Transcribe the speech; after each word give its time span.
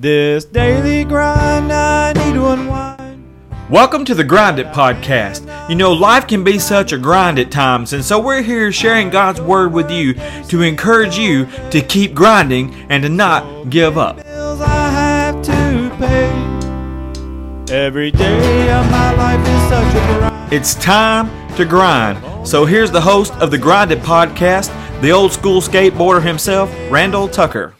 This 0.00 0.44
daily 0.44 1.02
grind, 1.02 1.72
I 1.72 2.12
need 2.12 2.34
to 2.34 2.50
unwind. 2.50 3.68
Welcome 3.68 4.04
to 4.04 4.14
the 4.14 4.22
Grind 4.22 4.60
It 4.60 4.68
Podcast. 4.68 5.68
You 5.68 5.74
know, 5.74 5.92
life 5.92 6.28
can 6.28 6.44
be 6.44 6.60
such 6.60 6.92
a 6.92 6.98
grind 6.98 7.40
at 7.40 7.50
times, 7.50 7.92
and 7.92 8.04
so 8.04 8.20
we're 8.20 8.42
here 8.42 8.70
sharing 8.70 9.10
God's 9.10 9.40
Word 9.40 9.72
with 9.72 9.90
you 9.90 10.14
to 10.50 10.62
encourage 10.62 11.18
you 11.18 11.48
to 11.72 11.80
keep 11.80 12.14
grinding 12.14 12.72
and 12.88 13.02
to 13.02 13.08
not 13.08 13.70
give 13.70 13.98
up. 13.98 14.22
Bills 14.22 14.60
I 14.60 14.88
have 14.90 15.42
to 15.42 15.96
pay. 15.98 17.74
Every 17.74 18.12
day 18.12 18.70
of 18.70 18.88
my 18.92 19.12
life 19.14 19.40
is 19.40 19.68
such 19.68 19.96
a 19.96 20.18
grind. 20.20 20.52
It's 20.52 20.76
time 20.76 21.56
to 21.56 21.64
grind. 21.64 22.46
So 22.46 22.64
here's 22.64 22.92
the 22.92 23.00
host 23.00 23.32
of 23.40 23.50
the 23.50 23.58
Grind 23.58 23.90
It 23.90 23.98
Podcast, 23.98 24.70
the 25.00 25.10
old 25.10 25.32
school 25.32 25.60
skateboarder 25.60 26.22
himself, 26.22 26.72
Randall 26.88 27.26
Tucker. 27.26 27.74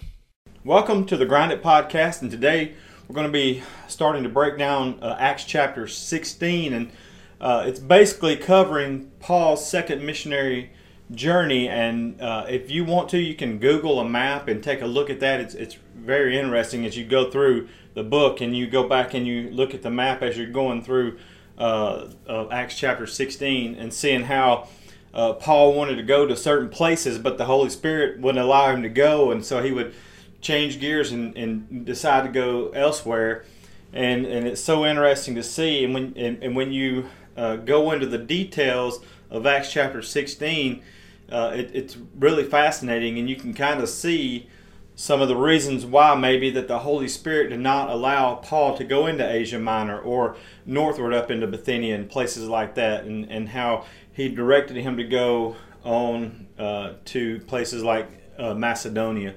Welcome 0.68 1.06
to 1.06 1.16
the 1.16 1.24
Grind 1.24 1.50
It 1.50 1.62
Podcast, 1.62 2.20
and 2.20 2.30
today 2.30 2.74
we're 3.08 3.14
going 3.14 3.26
to 3.26 3.32
be 3.32 3.62
starting 3.86 4.22
to 4.24 4.28
break 4.28 4.58
down 4.58 4.98
uh, 5.00 5.16
Acts 5.18 5.44
chapter 5.44 5.86
16, 5.86 6.74
and 6.74 6.92
uh, 7.40 7.64
it's 7.66 7.80
basically 7.80 8.36
covering 8.36 9.10
Paul's 9.18 9.66
second 9.66 10.04
missionary 10.04 10.72
journey. 11.10 11.70
And 11.70 12.20
uh, 12.20 12.44
if 12.50 12.70
you 12.70 12.84
want 12.84 13.08
to, 13.08 13.18
you 13.18 13.34
can 13.34 13.56
Google 13.56 13.98
a 13.98 14.06
map 14.06 14.46
and 14.46 14.62
take 14.62 14.82
a 14.82 14.86
look 14.86 15.08
at 15.08 15.20
that. 15.20 15.40
It's 15.40 15.54
it's 15.54 15.78
very 15.96 16.38
interesting 16.38 16.84
as 16.84 16.98
you 16.98 17.06
go 17.06 17.30
through 17.30 17.68
the 17.94 18.04
book 18.04 18.42
and 18.42 18.54
you 18.54 18.66
go 18.66 18.86
back 18.86 19.14
and 19.14 19.26
you 19.26 19.48
look 19.48 19.72
at 19.72 19.80
the 19.80 19.90
map 19.90 20.20
as 20.20 20.36
you're 20.36 20.48
going 20.48 20.82
through 20.82 21.16
uh, 21.56 22.08
Acts 22.50 22.76
chapter 22.76 23.06
16 23.06 23.74
and 23.74 23.90
seeing 23.90 24.24
how. 24.24 24.68
Uh, 25.14 25.32
Paul 25.32 25.72
wanted 25.72 25.96
to 25.96 26.02
go 26.02 26.26
to 26.26 26.36
certain 26.36 26.68
places, 26.68 27.18
but 27.18 27.38
the 27.38 27.46
Holy 27.46 27.70
Spirit 27.70 28.20
wouldn't 28.20 28.44
allow 28.44 28.70
him 28.70 28.82
to 28.82 28.90
go, 28.90 29.30
and 29.30 29.42
so 29.42 29.62
he 29.62 29.72
would 29.72 29.94
change 30.40 30.80
gears 30.80 31.12
and, 31.12 31.36
and 31.36 31.84
decide 31.84 32.24
to 32.24 32.30
go 32.30 32.70
elsewhere. 32.70 33.44
And, 33.92 34.26
and 34.26 34.46
it's 34.46 34.60
so 34.60 34.84
interesting 34.84 35.34
to 35.34 35.42
see. 35.42 35.84
And 35.84 35.94
when, 35.94 36.14
and, 36.16 36.42
and 36.42 36.54
when 36.54 36.72
you 36.72 37.06
uh, 37.36 37.56
go 37.56 37.90
into 37.92 38.06
the 38.06 38.18
details 38.18 39.00
of 39.30 39.46
Acts 39.46 39.72
chapter 39.72 40.02
16, 40.02 40.82
uh, 41.30 41.52
it, 41.54 41.70
it's 41.74 41.96
really 42.18 42.44
fascinating, 42.44 43.18
and 43.18 43.28
you 43.28 43.36
can 43.36 43.52
kind 43.52 43.80
of 43.80 43.88
see 43.88 44.48
some 44.94 45.20
of 45.20 45.28
the 45.28 45.36
reasons 45.36 45.86
why 45.86 46.14
maybe 46.14 46.50
that 46.50 46.66
the 46.66 46.80
Holy 46.80 47.06
Spirit 47.06 47.50
did 47.50 47.60
not 47.60 47.88
allow 47.88 48.34
Paul 48.36 48.76
to 48.76 48.84
go 48.84 49.06
into 49.06 49.28
Asia 49.28 49.58
Minor 49.58 50.00
or 50.00 50.36
northward 50.66 51.14
up 51.14 51.30
into 51.30 51.46
Bithynia 51.46 51.94
and 51.94 52.10
places 52.10 52.48
like 52.48 52.74
that, 52.74 53.04
and, 53.04 53.30
and 53.30 53.50
how 53.50 53.84
he 54.12 54.28
directed 54.28 54.76
him 54.76 54.96
to 54.96 55.04
go 55.04 55.54
on 55.84 56.48
uh, 56.58 56.94
to 57.04 57.38
places 57.40 57.84
like 57.84 58.08
uh, 58.38 58.54
Macedonia. 58.54 59.34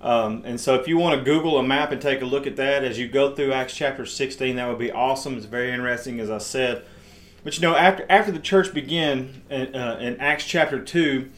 Um, 0.00 0.42
and 0.46 0.58
so, 0.58 0.76
if 0.76 0.88
you 0.88 0.96
want 0.96 1.18
to 1.18 1.24
Google 1.24 1.58
a 1.58 1.62
map 1.62 1.92
and 1.92 2.00
take 2.00 2.22
a 2.22 2.24
look 2.24 2.46
at 2.46 2.56
that 2.56 2.84
as 2.84 2.98
you 2.98 3.06
go 3.06 3.34
through 3.34 3.52
Acts 3.52 3.74
chapter 3.74 4.06
16, 4.06 4.56
that 4.56 4.68
would 4.68 4.78
be 4.78 4.90
awesome. 4.90 5.36
It's 5.36 5.46
very 5.46 5.72
interesting, 5.72 6.20
as 6.20 6.30
I 6.30 6.38
said. 6.38 6.84
But 7.44 7.56
you 7.56 7.62
know, 7.62 7.74
after 7.74 8.06
after 8.08 8.32
the 8.32 8.38
church 8.38 8.72
began 8.72 9.42
in, 9.50 9.74
uh, 9.74 9.98
in 10.00 10.18
Acts 10.18 10.44
chapter 10.44 10.82
2, 10.82 11.30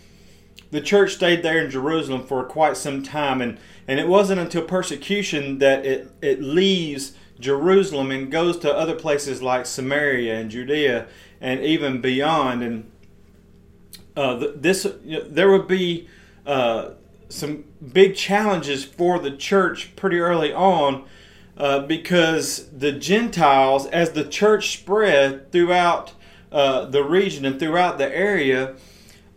the 0.71 0.81
church 0.81 1.15
stayed 1.15 1.43
there 1.43 1.63
in 1.63 1.71
Jerusalem 1.71 2.25
for 2.27 2.43
quite 2.45 2.77
some 2.77 3.03
time, 3.03 3.43
and, 3.43 3.59
and 3.87 4.01
it 4.01 4.09
wasn't 4.09 4.41
until 4.41 4.63
persecution 4.63 5.59
that 5.59 5.85
it, 5.85 6.11
it 6.23 6.41
leaves 6.41 7.13
Jerusalem 7.39 8.11
and 8.11 8.31
goes 8.31 8.59
to 8.61 8.75
other 8.75 8.95
places 8.95 9.43
like 9.43 9.67
Samaria 9.67 10.35
and 10.35 10.51
Judea 10.51 11.09
and 11.41 11.61
even 11.61 12.01
beyond. 12.01 12.63
And 12.63 12.91
uh, 14.17 14.47
this 14.57 14.87
you 15.05 15.19
know, 15.19 15.29
there 15.29 15.51
would 15.51 15.69
be 15.69 16.09
uh, 16.47 16.93
some 17.33 17.65
big 17.93 18.15
challenges 18.15 18.85
for 18.85 19.19
the 19.19 19.31
church 19.31 19.97
pretty 19.97 20.19
early 20.19 20.53
on 20.53 21.05
uh, 21.57 21.81
because 21.81 22.69
the 22.71 22.93
Gentiles, 22.93 23.87
as 23.87 24.13
the 24.13 24.25
church 24.25 24.73
spread 24.79 25.51
throughout 25.51 26.13
uh, 26.51 26.85
the 26.87 27.03
region 27.03 27.45
and 27.45 27.59
throughout 27.59 27.99
the 27.99 28.15
area, 28.15 28.77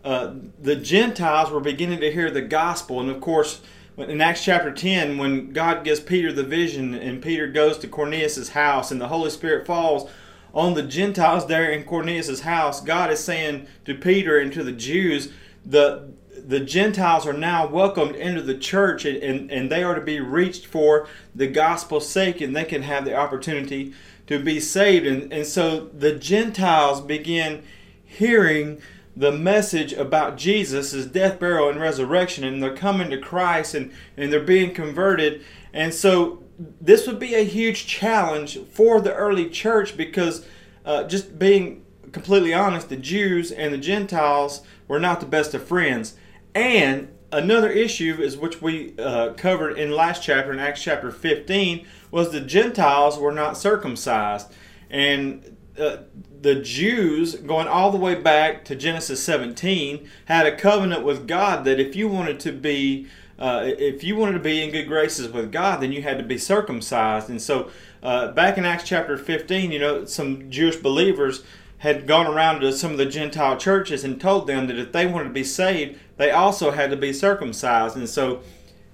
uh, 0.03 0.33
the 0.61 0.75
Gentiles 0.75 1.49
were 1.49 1.59
beginning 1.59 1.99
to 2.01 2.11
hear 2.11 2.29
the 2.29 2.41
gospel. 2.41 2.99
And 2.99 3.09
of 3.09 3.21
course, 3.21 3.61
in 3.97 4.21
Acts 4.21 4.43
chapter 4.43 4.71
10, 4.71 5.17
when 5.17 5.51
God 5.51 5.83
gives 5.83 5.99
Peter 5.99 6.31
the 6.31 6.43
vision 6.43 6.93
and 6.93 7.21
Peter 7.23 7.47
goes 7.47 7.77
to 7.79 7.87
Cornelius' 7.87 8.49
house 8.49 8.91
and 8.91 8.99
the 8.99 9.07
Holy 9.07 9.29
Spirit 9.29 9.65
falls 9.65 10.09
on 10.53 10.73
the 10.73 10.83
Gentiles 10.83 11.47
there 11.47 11.71
in 11.71 11.83
Cornelius' 11.85 12.41
house, 12.41 12.81
God 12.81 13.09
is 13.09 13.23
saying 13.23 13.67
to 13.85 13.95
Peter 13.95 14.37
and 14.37 14.51
to 14.53 14.63
the 14.63 14.71
Jews, 14.71 15.31
the 15.65 16.13
the 16.47 16.59
Gentiles 16.59 17.25
are 17.25 17.33
now 17.33 17.67
welcomed 17.67 18.15
into 18.15 18.41
the 18.41 18.57
church 18.57 19.05
and, 19.05 19.17
and, 19.17 19.51
and 19.51 19.71
they 19.71 19.83
are 19.83 19.95
to 19.95 20.01
be 20.01 20.19
reached 20.19 20.65
for 20.65 21.07
the 21.33 21.47
gospel's 21.47 22.07
sake 22.07 22.41
and 22.41 22.55
they 22.55 22.65
can 22.65 22.83
have 22.83 23.05
the 23.05 23.15
opportunity 23.15 23.93
to 24.27 24.39
be 24.39 24.59
saved. 24.59 25.05
And, 25.05 25.31
and 25.33 25.45
so 25.45 25.85
the 25.85 26.13
Gentiles 26.13 27.01
begin 27.01 27.63
hearing 28.03 28.81
the 29.15 29.31
message 29.31 29.93
about 29.93 30.37
Jesus, 30.37 30.91
death, 31.05 31.39
burial, 31.39 31.69
and 31.69 31.79
resurrection, 31.79 32.43
and 32.43 32.61
they're 32.61 32.75
coming 32.75 33.09
to 33.09 33.17
Christ 33.17 33.73
and, 33.73 33.91
and 34.17 34.31
they're 34.31 34.41
being 34.41 34.73
converted. 34.73 35.43
And 35.73 35.93
so 35.93 36.43
this 36.81 37.07
would 37.07 37.19
be 37.19 37.33
a 37.33 37.43
huge 37.43 37.87
challenge 37.87 38.59
for 38.71 39.01
the 39.01 39.13
early 39.13 39.49
church 39.49 39.95
because 39.95 40.45
uh, 40.83 41.05
just 41.05 41.39
being 41.39 41.85
completely 42.11 42.53
honest, 42.53 42.89
the 42.89 42.97
Jews 42.97 43.51
and 43.51 43.73
the 43.73 43.77
Gentiles 43.77 44.61
were 44.87 44.99
not 44.99 45.19
the 45.19 45.25
best 45.25 45.53
of 45.53 45.65
friends. 45.65 46.15
And 46.55 47.09
another 47.33 47.69
issue 47.69 48.17
is 48.19 48.37
which 48.37 48.61
we 48.61 48.97
uh, 48.97 49.33
covered 49.33 49.77
in 49.77 49.91
last 49.91 50.23
chapter 50.23 50.53
in 50.53 50.59
Acts 50.59 50.81
chapter 50.81 51.11
15 51.11 51.85
was 52.09 52.31
the 52.31 52.39
Gentiles 52.39 53.19
were 53.19 53.33
not 53.33 53.57
circumcised. 53.57 54.47
And 54.89 55.57
uh, 55.77 55.97
the 56.41 56.55
Jews, 56.55 57.35
going 57.35 57.67
all 57.67 57.91
the 57.91 57.97
way 57.97 58.15
back 58.15 58.63
to 58.65 58.75
Genesis 58.75 59.21
17, 59.21 60.07
had 60.25 60.45
a 60.45 60.55
covenant 60.55 61.03
with 61.03 61.27
God 61.27 61.65
that 61.65 61.79
if 61.79 61.95
you 61.95 62.07
wanted 62.07 62.39
to 62.41 62.53
be 62.53 63.07
uh, 63.37 63.63
if 63.65 64.01
you 64.01 64.15
wanted 64.15 64.31
to 64.31 64.39
be 64.39 64.63
in 64.63 64.71
good 64.71 64.87
graces 64.87 65.27
with 65.27 65.51
God, 65.51 65.81
then 65.81 65.91
you 65.91 66.01
had 66.01 66.17
to 66.17 66.23
be 66.23 66.37
circumcised. 66.37 67.29
And 67.29 67.41
so, 67.41 67.69
uh, 68.01 68.31
back 68.31 68.57
in 68.57 68.63
Acts 68.63 68.85
chapter 68.85 69.17
15, 69.17 69.73
you 69.73 69.79
know, 69.79 70.05
some 70.05 70.49
Jewish 70.49 70.77
believers 70.77 71.43
had 71.79 72.07
gone 72.07 72.27
around 72.27 72.61
to 72.61 72.71
some 72.71 72.91
of 72.91 72.97
the 72.97 73.05
Gentile 73.05 73.57
churches 73.57 74.05
and 74.05 74.21
told 74.21 74.47
them 74.47 74.67
that 74.67 74.79
if 74.79 74.93
they 74.93 75.05
wanted 75.05 75.25
to 75.25 75.33
be 75.33 75.43
saved, 75.43 75.99
they 76.17 76.31
also 76.31 76.71
had 76.71 76.89
to 76.91 76.97
be 76.97 77.11
circumcised. 77.13 77.97
And 77.97 78.07
so 78.07 78.41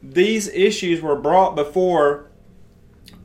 these 0.02 0.48
issues 0.50 1.02
were 1.02 1.16
brought 1.16 1.56
before 1.56 2.28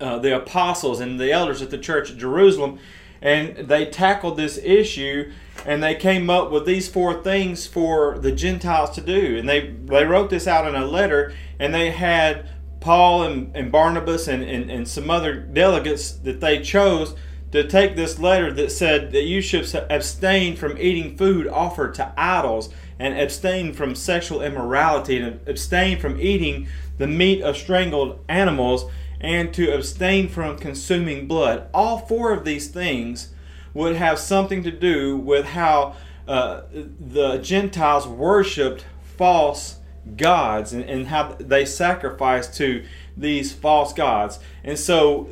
uh, 0.01 0.19
the 0.19 0.37
apostles 0.37 1.01
and 1.01 1.19
the 1.19 1.33
elders 1.33 1.62
at 1.62 1.71
the 1.71 1.79
church 1.79 2.11
at 2.11 2.19
Jerusalem, 2.19 2.79
and 3.23 3.57
they 3.57 3.87
tackled 3.87 4.37
this 4.37 4.59
issue 4.59 5.33
and 5.65 5.83
they 5.83 5.95
came 5.95 6.29
up 6.31 6.51
with 6.51 6.67
these 6.67 6.87
four 6.89 7.23
things 7.23 7.67
for 7.67 8.19
the 8.19 8.31
Gentiles 8.31 8.91
to 8.91 9.01
do. 9.01 9.39
And 9.39 9.49
they, 9.49 9.71
they 9.71 10.05
wrote 10.05 10.31
this 10.31 10.47
out 10.47 10.67
in 10.67 10.75
a 10.75 10.87
letter, 10.87 11.33
and 11.59 11.75
they 11.75 11.91
had 11.91 12.49
Paul 12.81 13.25
and, 13.25 13.57
and 13.57 13.73
Barnabas 13.73 14.28
and, 14.28 14.45
and, 14.45 14.71
and 14.71 14.87
some 14.87 15.11
other 15.11 15.34
delegates 15.34 16.13
that 16.13 16.41
they 16.41 16.61
chose 16.61 17.17
to 17.53 17.67
take 17.67 17.97
this 17.97 18.19
letter 18.19 18.53
that 18.53 18.73
said 18.73 19.12
that 19.12 19.25
you 19.25 19.41
should 19.41 19.73
abstain 19.91 20.57
from 20.57 20.77
eating 20.79 21.17
food 21.17 21.47
offered 21.47 21.95
to 21.95 22.12
idols 22.17 22.71
and 22.99 23.19
abstain 23.19 23.73
from 23.73 23.95
sexual 23.95 24.43
immorality 24.43 25.19
and 25.19 25.41
abstain 25.47 25.99
from 25.99 26.21
eating 26.21 26.67
the 26.99 27.07
meat 27.07 27.43
of 27.43 27.57
strangled 27.57 28.19
animals 28.29 28.91
and 29.21 29.53
to 29.55 29.73
abstain 29.73 30.29
from 30.29 30.59
consuming 30.59 31.27
blood. 31.27 31.69
All 31.73 31.99
four 31.99 32.33
of 32.33 32.45
these 32.45 32.69
things 32.69 33.31
would 33.75 33.97
have 33.97 34.19
something 34.19 34.63
to 34.63 34.71
do 34.71 35.17
with 35.17 35.47
how 35.47 35.95
uh, 36.27 36.63
the 36.73 37.39
Gentiles 37.39 38.07
worshipped 38.07 38.84
false 39.17 39.78
gods 40.17 40.73
and, 40.73 40.84
and 40.84 41.09
how 41.09 41.37
they 41.39 41.65
sacrificed 41.65 42.55
to 42.55 42.84
these 43.17 43.53
false 43.53 43.93
gods. 43.93 44.39
And 44.65 44.78
so 44.78 45.28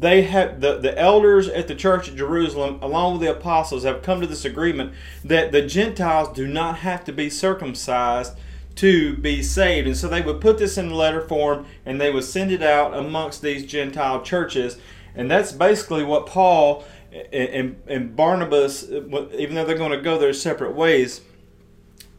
they 0.00 0.22
have 0.22 0.62
the, 0.62 0.78
the 0.78 0.98
elders 0.98 1.46
at 1.48 1.68
the 1.68 1.74
church 1.74 2.08
at 2.08 2.16
Jerusalem, 2.16 2.78
along 2.80 3.12
with 3.12 3.22
the 3.22 3.36
apostles, 3.36 3.84
have 3.84 4.02
come 4.02 4.20
to 4.22 4.26
this 4.26 4.46
agreement 4.46 4.94
that 5.22 5.52
the 5.52 5.60
Gentiles 5.60 6.34
do 6.34 6.46
not 6.46 6.78
have 6.78 7.04
to 7.04 7.12
be 7.12 7.28
circumcised 7.28 8.32
to 8.76 9.14
be 9.18 9.42
saved. 9.42 9.86
And 9.86 9.96
so 9.96 10.08
they 10.08 10.22
would 10.22 10.40
put 10.40 10.56
this 10.56 10.78
in 10.78 10.90
letter 10.90 11.20
form 11.20 11.66
and 11.84 12.00
they 12.00 12.10
would 12.10 12.24
send 12.24 12.50
it 12.50 12.62
out 12.62 12.96
amongst 12.96 13.42
these 13.42 13.66
Gentile 13.66 14.22
churches. 14.22 14.78
And 15.14 15.30
that's 15.30 15.52
basically 15.52 16.02
what 16.02 16.26
Paul 16.26 16.84
and, 17.30 17.76
and 17.86 18.16
Barnabas, 18.16 18.88
even 18.88 19.54
though 19.54 19.66
they're 19.66 19.76
going 19.76 19.90
to 19.90 20.00
go 20.00 20.16
their 20.16 20.32
separate 20.32 20.74
ways, 20.74 21.20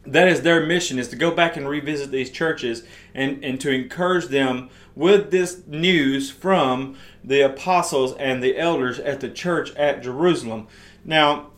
that 0.04 0.28
is 0.28 0.42
their 0.42 0.64
mission 0.64 0.98
is 0.98 1.08
to 1.08 1.16
go 1.16 1.30
back 1.30 1.56
and 1.56 1.68
revisit 1.68 2.10
these 2.10 2.30
churches 2.30 2.82
and, 3.14 3.42
and 3.44 3.60
to 3.60 3.70
encourage 3.70 4.26
them 4.26 4.68
with 4.94 5.30
this 5.30 5.62
news 5.66 6.30
from 6.30 6.96
the 7.22 7.40
apostles 7.40 8.14
and 8.16 8.42
the 8.42 8.58
elders 8.58 8.98
at 8.98 9.20
the 9.20 9.28
church 9.28 9.74
at 9.76 10.02
Jerusalem. 10.02 10.66
Now, 11.04 11.50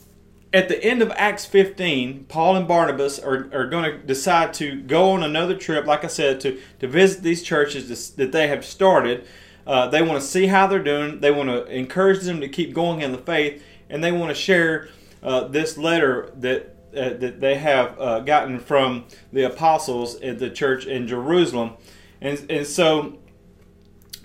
at 0.53 0.69
the 0.69 0.83
end 0.85 1.03
of 1.03 1.11
Acts 1.17 1.45
15, 1.47 2.27
Paul 2.29 2.55
and 2.55 2.69
Barnabas 2.69 3.19
are, 3.19 3.51
are 3.53 3.67
going 3.67 3.91
to 3.91 3.99
decide 3.99 4.55
to 4.55 4.81
go 4.83 5.11
on 5.11 5.25
another 5.25 5.57
trip, 5.57 5.85
like 5.87 6.05
I 6.05 6.09
said, 6.09 6.41
to, 6.43 6.61
to 6.79 6.87
visit 6.87 7.23
these 7.23 7.43
churches 7.43 8.11
that 8.13 8.31
they 8.31 8.47
have 8.47 8.65
started. 8.65 9.27
Uh, 9.67 9.89
they 9.89 10.01
want 10.01 10.21
to 10.21 10.27
see 10.27 10.47
how 10.47 10.67
they're 10.67 10.83
doing. 10.83 11.21
They 11.21 11.33
want 11.33 11.49
to 11.49 11.67
encourage 11.67 12.21
them 12.21 12.41
to 12.41 12.49
keep 12.49 12.73
going 12.73 13.01
in 13.01 13.11
the 13.11 13.19
faith, 13.19 13.65
and 13.91 14.05
they 14.05 14.13
want 14.13 14.31
to 14.31 14.35
share 14.35 14.89
uh, 15.25 15.49
this 15.49 15.77
letter 15.77 16.31
that 16.37 16.74
uh, 16.97 17.15
that 17.19 17.41
they 17.41 17.57
have 17.57 17.99
uh, 18.01 18.21
gotten 18.21 18.59
from 18.59 19.05
the 19.33 19.43
apostles 19.43 20.21
at 20.21 20.39
the 20.39 20.51
church 20.51 20.87
in 20.87 21.07
Jerusalem, 21.07 21.73
and 22.21 22.45
and 22.51 22.67
so 22.67 23.19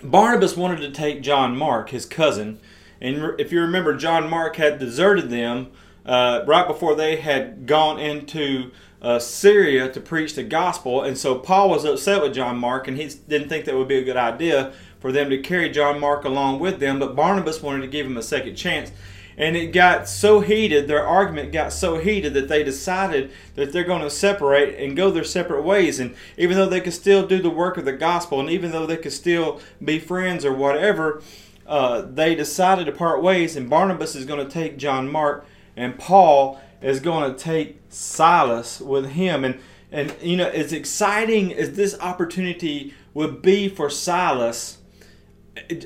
Barnabas 0.02 0.56
wanted 0.56 0.80
to 0.80 0.90
take 0.90 1.22
John 1.22 1.56
Mark, 1.56 1.90
his 1.90 2.06
cousin, 2.06 2.60
and 3.00 3.38
if 3.40 3.52
you 3.52 3.60
remember, 3.60 3.96
John 3.96 4.28
Mark 4.28 4.56
had 4.56 4.78
deserted 4.78 5.30
them 5.30 5.70
uh, 6.04 6.42
right 6.46 6.66
before 6.66 6.94
they 6.94 7.16
had 7.16 7.66
gone 7.66 7.98
into 7.98 8.70
uh, 9.02 9.18
Syria 9.18 9.90
to 9.92 10.00
preach 10.00 10.34
the 10.34 10.42
gospel. 10.42 11.02
And 11.02 11.16
so 11.16 11.38
Paul 11.38 11.70
was 11.70 11.84
upset 11.84 12.22
with 12.22 12.34
John 12.34 12.58
Mark, 12.58 12.88
and 12.88 12.96
he 12.96 13.08
didn't 13.28 13.48
think 13.48 13.64
that 13.64 13.74
would 13.74 13.88
be 13.88 13.98
a 13.98 14.04
good 14.04 14.16
idea 14.16 14.72
for 14.98 15.12
them 15.12 15.30
to 15.30 15.38
carry 15.38 15.70
John 15.70 15.98
Mark 15.98 16.24
along 16.24 16.60
with 16.60 16.80
them. 16.80 16.98
But 16.98 17.16
Barnabas 17.16 17.62
wanted 17.62 17.82
to 17.82 17.88
give 17.88 18.06
him 18.06 18.16
a 18.16 18.22
second 18.22 18.56
chance. 18.56 18.92
And 19.40 19.56
it 19.56 19.72
got 19.72 20.06
so 20.06 20.40
heated, 20.40 20.86
their 20.86 21.04
argument 21.04 21.50
got 21.50 21.72
so 21.72 21.96
heated 21.96 22.34
that 22.34 22.48
they 22.48 22.62
decided 22.62 23.30
that 23.54 23.72
they're 23.72 23.84
going 23.84 24.02
to 24.02 24.10
separate 24.10 24.78
and 24.78 24.94
go 24.94 25.10
their 25.10 25.24
separate 25.24 25.62
ways. 25.62 25.98
And 25.98 26.14
even 26.36 26.58
though 26.58 26.68
they 26.68 26.82
could 26.82 26.92
still 26.92 27.26
do 27.26 27.40
the 27.40 27.48
work 27.48 27.78
of 27.78 27.86
the 27.86 27.94
gospel, 27.94 28.38
and 28.38 28.50
even 28.50 28.70
though 28.70 28.84
they 28.84 28.98
could 28.98 29.14
still 29.14 29.58
be 29.82 29.98
friends 29.98 30.44
or 30.44 30.52
whatever, 30.52 31.22
uh, 31.66 32.02
they 32.02 32.34
decided 32.34 32.84
to 32.84 32.92
part 32.92 33.22
ways. 33.22 33.56
And 33.56 33.70
Barnabas 33.70 34.14
is 34.14 34.26
going 34.26 34.46
to 34.46 34.52
take 34.52 34.76
John 34.76 35.10
Mark 35.10 35.46
and 35.74 35.98
Paul 35.98 36.60
is 36.82 37.00
going 37.00 37.32
to 37.32 37.38
take 37.38 37.80
Silas 37.88 38.78
with 38.78 39.12
him. 39.12 39.42
And 39.42 39.58
and 39.90 40.14
you 40.20 40.36
know, 40.36 40.48
as 40.48 40.74
exciting 40.74 41.54
as 41.54 41.72
this 41.72 41.98
opportunity 41.98 42.94
would 43.14 43.40
be 43.40 43.70
for 43.70 43.88
Silas, 43.88 44.78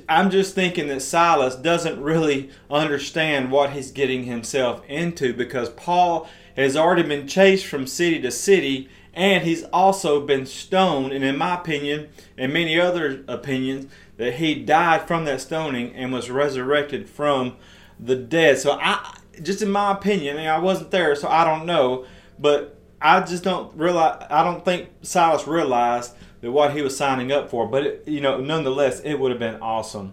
I'm 0.08 0.30
just 0.30 0.54
thinking 0.54 0.88
that 0.88 1.00
Silas 1.00 1.56
doesn't 1.56 2.00
really 2.00 2.50
understand 2.70 3.50
what 3.50 3.70
he's 3.70 3.90
getting 3.90 4.24
himself 4.24 4.82
into 4.88 5.32
because 5.32 5.70
Paul 5.70 6.28
has 6.56 6.76
already 6.76 7.02
been 7.02 7.26
chased 7.26 7.66
from 7.66 7.86
city 7.86 8.20
to 8.20 8.30
city 8.30 8.88
and 9.14 9.44
he's 9.44 9.64
also 9.64 10.20
been 10.20 10.44
stoned 10.44 11.12
and 11.12 11.24
in 11.24 11.38
my 11.38 11.54
opinion 11.54 12.08
and 12.36 12.52
many 12.52 12.78
other 12.78 13.24
opinions 13.26 13.90
that 14.16 14.34
he 14.34 14.54
died 14.54 15.06
from 15.08 15.24
that 15.24 15.40
stoning 15.40 15.94
and 15.94 16.12
was 16.12 16.30
resurrected 16.30 17.08
from 17.08 17.56
the 17.98 18.16
dead. 18.16 18.58
So 18.58 18.78
I 18.80 19.16
just 19.42 19.62
in 19.62 19.70
my 19.70 19.92
opinion, 19.92 20.36
and 20.36 20.48
I 20.48 20.58
wasn't 20.58 20.90
there, 20.90 21.14
so 21.16 21.28
I 21.28 21.44
don't 21.44 21.66
know, 21.66 22.04
but 22.38 22.78
I 23.00 23.20
just 23.20 23.44
don't 23.44 23.74
realize. 23.76 24.26
I 24.30 24.42
don't 24.42 24.64
think 24.64 24.90
Silas 25.02 25.46
realized 25.46 26.14
that 26.44 26.52
what 26.52 26.76
he 26.76 26.82
was 26.82 26.94
signing 26.94 27.32
up 27.32 27.48
for. 27.48 27.66
But 27.66 27.86
it, 27.86 28.04
you 28.06 28.20
know, 28.20 28.38
nonetheless, 28.38 29.00
it 29.00 29.14
would 29.14 29.30
have 29.30 29.40
been 29.40 29.60
awesome. 29.62 30.12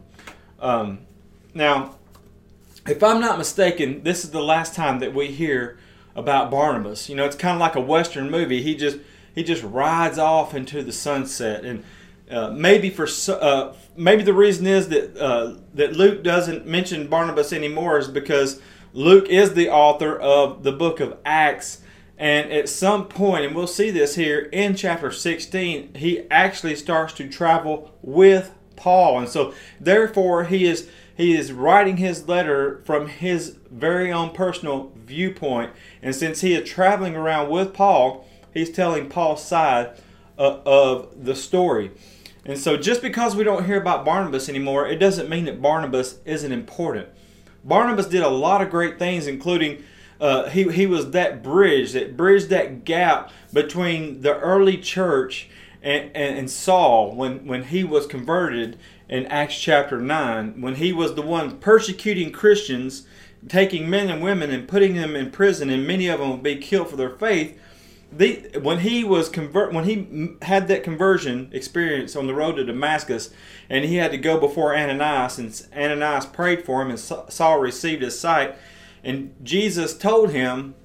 Um, 0.59 0.99
now, 1.53 1.95
if 2.87 3.03
I'm 3.03 3.19
not 3.19 3.37
mistaken, 3.37 4.03
this 4.03 4.23
is 4.23 4.31
the 4.31 4.41
last 4.41 4.73
time 4.73 4.99
that 4.99 5.13
we 5.13 5.27
hear 5.27 5.77
about 6.15 6.49
Barnabas. 6.49 7.09
You 7.09 7.15
know, 7.17 7.25
it's 7.25 7.35
kind 7.35 7.55
of 7.55 7.59
like 7.59 7.75
a 7.75 7.81
western 7.81 8.31
movie. 8.31 8.61
He 8.61 8.75
just 8.75 8.97
he 9.35 9.43
just 9.43 9.61
rides 9.63 10.17
off 10.17 10.55
into 10.55 10.83
the 10.83 10.93
sunset, 10.93 11.65
and 11.65 11.83
uh, 12.29 12.51
maybe 12.51 12.89
for 12.89 13.07
uh, 13.29 13.73
maybe 13.97 14.23
the 14.23 14.33
reason 14.33 14.65
is 14.65 14.87
that 14.87 15.17
uh, 15.17 15.55
that 15.73 15.97
Luke 15.97 16.23
doesn't 16.23 16.65
mention 16.65 17.07
Barnabas 17.07 17.51
anymore 17.51 17.99
is 17.99 18.07
because 18.07 18.61
Luke 18.93 19.27
is 19.27 19.53
the 19.53 19.69
author 19.69 20.17
of 20.17 20.63
the 20.63 20.71
book 20.71 21.01
of 21.01 21.17
Acts. 21.25 21.81
And 22.21 22.51
at 22.51 22.69
some 22.69 23.07
point, 23.07 23.45
and 23.45 23.55
we'll 23.55 23.65
see 23.65 23.89
this 23.89 24.13
here 24.13 24.41
in 24.51 24.75
chapter 24.75 25.11
16, 25.11 25.95
he 25.95 26.29
actually 26.29 26.75
starts 26.75 27.13
to 27.13 27.27
travel 27.27 27.97
with 28.03 28.53
Paul. 28.75 29.17
And 29.17 29.27
so 29.27 29.55
therefore 29.79 30.43
he 30.43 30.67
is 30.67 30.87
he 31.17 31.35
is 31.35 31.51
writing 31.51 31.97
his 31.97 32.27
letter 32.27 32.83
from 32.85 33.07
his 33.07 33.57
very 33.71 34.11
own 34.11 34.29
personal 34.31 34.91
viewpoint. 35.03 35.71
And 36.03 36.15
since 36.15 36.41
he 36.41 36.53
is 36.53 36.69
traveling 36.69 37.15
around 37.15 37.49
with 37.49 37.73
Paul, 37.73 38.27
he's 38.53 38.71
telling 38.71 39.09
Paul's 39.09 39.43
side 39.43 39.99
uh, 40.37 40.59
of 40.63 41.25
the 41.25 41.35
story. 41.35 41.89
And 42.45 42.57
so 42.57 42.77
just 42.77 43.01
because 43.01 43.35
we 43.35 43.43
don't 43.43 43.65
hear 43.65 43.81
about 43.81 44.05
Barnabas 44.05 44.47
anymore, 44.47 44.87
it 44.87 44.97
doesn't 44.97 45.27
mean 45.27 45.45
that 45.45 45.59
Barnabas 45.59 46.19
isn't 46.25 46.51
important. 46.51 47.09
Barnabas 47.63 48.05
did 48.05 48.21
a 48.21 48.29
lot 48.29 48.61
of 48.61 48.69
great 48.69 48.99
things, 48.99 49.25
including 49.25 49.83
uh, 50.21 50.49
he, 50.49 50.71
he 50.71 50.85
was 50.85 51.11
that 51.11 51.41
bridge 51.41 51.93
that 51.93 52.15
bridged 52.15 52.49
that 52.49 52.85
gap 52.85 53.31
between 53.51 54.21
the 54.21 54.37
early 54.37 54.77
church 54.77 55.49
and, 55.81 56.11
and, 56.15 56.37
and, 56.37 56.49
Saul 56.49 57.15
when, 57.15 57.47
when 57.47 57.63
he 57.63 57.83
was 57.83 58.05
converted 58.05 58.77
in 59.09 59.25
Acts 59.25 59.59
chapter 59.59 59.99
9, 59.99 60.61
when 60.61 60.75
he 60.75 60.93
was 60.93 61.15
the 61.15 61.23
one 61.23 61.57
persecuting 61.57 62.31
Christians, 62.31 63.07
taking 63.47 63.89
men 63.89 64.11
and 64.11 64.21
women 64.21 64.51
and 64.51 64.67
putting 64.67 64.93
them 64.93 65.15
in 65.15 65.31
prison, 65.31 65.71
and 65.71 65.87
many 65.87 66.07
of 66.07 66.19
them 66.19 66.29
would 66.29 66.43
be 66.43 66.55
killed 66.57 66.91
for 66.91 66.97
their 66.97 67.09
faith. 67.09 67.59
The 68.13 68.59
when 68.61 68.79
he 68.79 69.03
was 69.03 69.29
convert 69.29 69.73
when 69.73 69.85
he 69.85 70.35
had 70.41 70.67
that 70.67 70.83
conversion 70.83 71.49
experience 71.53 72.15
on 72.15 72.27
the 72.27 72.33
road 72.33 72.57
to 72.57 72.65
Damascus, 72.65 73.31
and 73.69 73.85
he 73.85 73.95
had 73.95 74.11
to 74.11 74.17
go 74.17 74.37
before 74.37 74.75
Ananias, 74.75 75.39
and 75.39 75.67
Ananias 75.73 76.25
prayed 76.25 76.63
for 76.63 76.81
him, 76.81 76.89
and 76.89 76.99
Saul 76.99 77.59
received 77.59 78.03
his 78.03 78.19
sight, 78.19 78.55
and 79.03 79.33
Jesus 79.43 79.97
told 79.97 80.31
him 80.31 80.75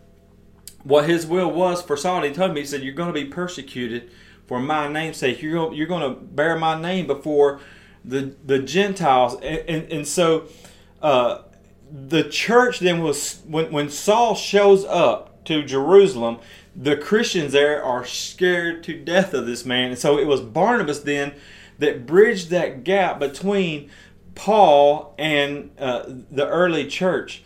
what 0.82 1.08
his 1.08 1.26
will 1.26 1.50
was 1.50 1.82
for 1.82 1.96
Saul. 1.96 2.22
He 2.22 2.32
told 2.32 2.50
him, 2.50 2.56
he 2.56 2.64
said, 2.64 2.82
"You're 2.82 2.94
going 2.94 3.12
to 3.12 3.20
be 3.20 3.26
persecuted 3.26 4.10
for 4.46 4.60
my 4.60 4.88
name's 4.88 5.16
sake. 5.16 5.42
You're 5.42 5.54
going, 5.54 5.76
you're 5.76 5.86
going 5.86 6.14
to 6.14 6.20
bear 6.20 6.58
my 6.58 6.80
name 6.80 7.06
before 7.06 7.60
the 8.04 8.34
the 8.44 8.58
Gentiles." 8.58 9.34
And 9.42 9.68
and, 9.68 9.92
and 9.92 10.08
so, 10.08 10.46
uh, 11.02 11.42
the 11.90 12.24
church 12.24 12.80
then 12.80 13.02
was 13.02 13.42
when 13.46 13.70
when 13.72 13.90
Saul 13.90 14.34
shows 14.34 14.84
up 14.84 15.44
to 15.46 15.62
Jerusalem 15.62 16.38
the 16.76 16.96
Christians 16.96 17.52
there 17.52 17.82
are 17.82 18.04
scared 18.04 18.84
to 18.84 19.02
death 19.02 19.32
of 19.32 19.46
this 19.46 19.64
man. 19.64 19.90
And 19.90 19.98
so 19.98 20.18
it 20.18 20.26
was 20.26 20.42
Barnabas 20.42 21.00
then 21.00 21.32
that 21.78 22.06
bridged 22.06 22.50
that 22.50 22.84
gap 22.84 23.18
between 23.18 23.90
Paul 24.34 25.14
and 25.18 25.70
uh, 25.78 26.04
the 26.30 26.46
early 26.46 26.86
church. 26.86 27.42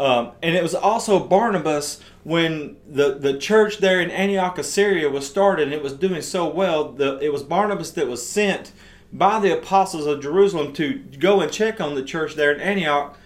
Um, 0.00 0.32
and 0.42 0.56
it 0.56 0.62
was 0.62 0.74
also 0.74 1.20
Barnabas 1.20 2.00
when 2.24 2.78
the, 2.88 3.18
the 3.18 3.36
church 3.36 3.78
there 3.78 4.00
in 4.00 4.10
Antioch 4.10 4.56
of 4.56 4.64
Syria 4.64 5.10
was 5.10 5.26
started 5.26 5.64
and 5.64 5.74
it 5.74 5.82
was 5.82 5.92
doing 5.92 6.22
so 6.22 6.48
well. 6.48 6.90
The, 6.90 7.18
it 7.18 7.30
was 7.30 7.42
Barnabas 7.42 7.90
that 7.90 8.08
was 8.08 8.26
sent 8.26 8.72
by 9.12 9.38
the 9.40 9.52
apostles 9.52 10.06
of 10.06 10.22
Jerusalem 10.22 10.72
to 10.72 10.94
go 10.94 11.42
and 11.42 11.52
check 11.52 11.82
on 11.82 11.94
the 11.94 12.02
church 12.02 12.34
there 12.34 12.50
in 12.50 12.62
Antioch. 12.62 13.18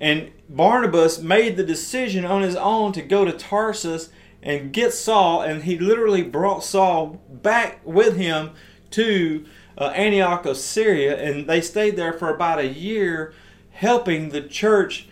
And 0.00 0.30
Barnabas 0.48 1.20
made 1.20 1.58
the 1.58 1.64
decision 1.64 2.24
on 2.24 2.40
his 2.40 2.56
own 2.56 2.92
to 2.92 3.02
go 3.02 3.26
to 3.26 3.32
Tarsus 3.32 4.08
and 4.42 4.72
get 4.72 4.94
Saul, 4.94 5.42
and 5.42 5.64
he 5.64 5.78
literally 5.78 6.22
brought 6.22 6.64
Saul 6.64 7.20
back 7.28 7.80
with 7.84 8.16
him 8.16 8.52
to 8.92 9.44
uh, 9.76 9.88
Antioch 9.88 10.46
of 10.46 10.56
Syria, 10.56 11.22
and 11.22 11.46
they 11.46 11.60
stayed 11.60 11.96
there 11.96 12.14
for 12.14 12.34
about 12.34 12.58
a 12.58 12.66
year, 12.66 13.34
helping 13.70 14.30
the 14.30 14.40
church 14.40 15.08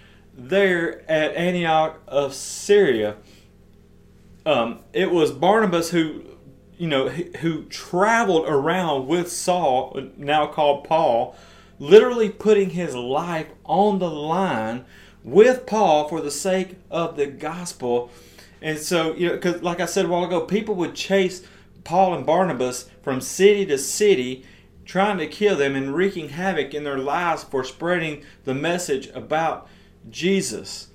there 0.48 1.02
at 1.10 1.34
Antioch 1.34 2.00
of 2.06 2.34
Syria. 2.34 3.16
Um, 4.46 4.80
it 4.92 5.10
was 5.10 5.32
Barnabas 5.32 5.90
who, 5.90 6.22
you 6.78 6.88
know, 6.88 7.08
who 7.08 7.64
traveled 7.64 8.48
around 8.48 9.06
with 9.06 9.30
Saul, 9.30 9.98
now 10.16 10.46
called 10.46 10.84
Paul, 10.84 11.36
literally 11.78 12.30
putting 12.30 12.70
his 12.70 12.94
life 12.94 13.48
on 13.64 13.98
the 13.98 14.10
line 14.10 14.84
with 15.22 15.66
Paul 15.66 16.08
for 16.08 16.20
the 16.20 16.30
sake 16.30 16.76
of 16.90 17.16
the 17.16 17.26
gospel 17.26 18.10
and 18.62 18.78
so, 18.78 19.14
you 19.14 19.28
know, 19.28 19.34
because 19.34 19.62
like 19.62 19.80
I 19.80 19.86
said 19.86 20.04
a 20.04 20.08
while 20.08 20.24
ago, 20.24 20.42
people 20.42 20.74
would 20.76 20.94
chase 20.94 21.42
Paul 21.84 22.14
and 22.14 22.26
Barnabas 22.26 22.90
from 23.02 23.20
city 23.20 23.64
to 23.66 23.78
city, 23.78 24.44
trying 24.84 25.18
to 25.18 25.26
kill 25.26 25.56
them 25.56 25.74
and 25.74 25.94
wreaking 25.94 26.30
havoc 26.30 26.74
in 26.74 26.84
their 26.84 26.98
lives 26.98 27.44
for 27.44 27.64
spreading 27.64 28.22
the 28.44 28.54
message 28.54 29.08
about 29.08 29.68
Jesus. 30.08 30.88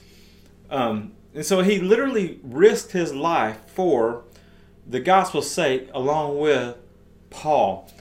Um, 0.69 1.13
and 1.33 1.45
so 1.45 1.61
he 1.61 1.79
literally 1.79 2.39
risked 2.43 2.93
his 2.93 3.13
life 3.13 3.59
for 3.67 4.23
the 4.87 4.99
gospel's 4.99 5.49
sake, 5.49 5.89
along 5.93 6.39
with 6.39 6.77
Paul. 7.29 7.91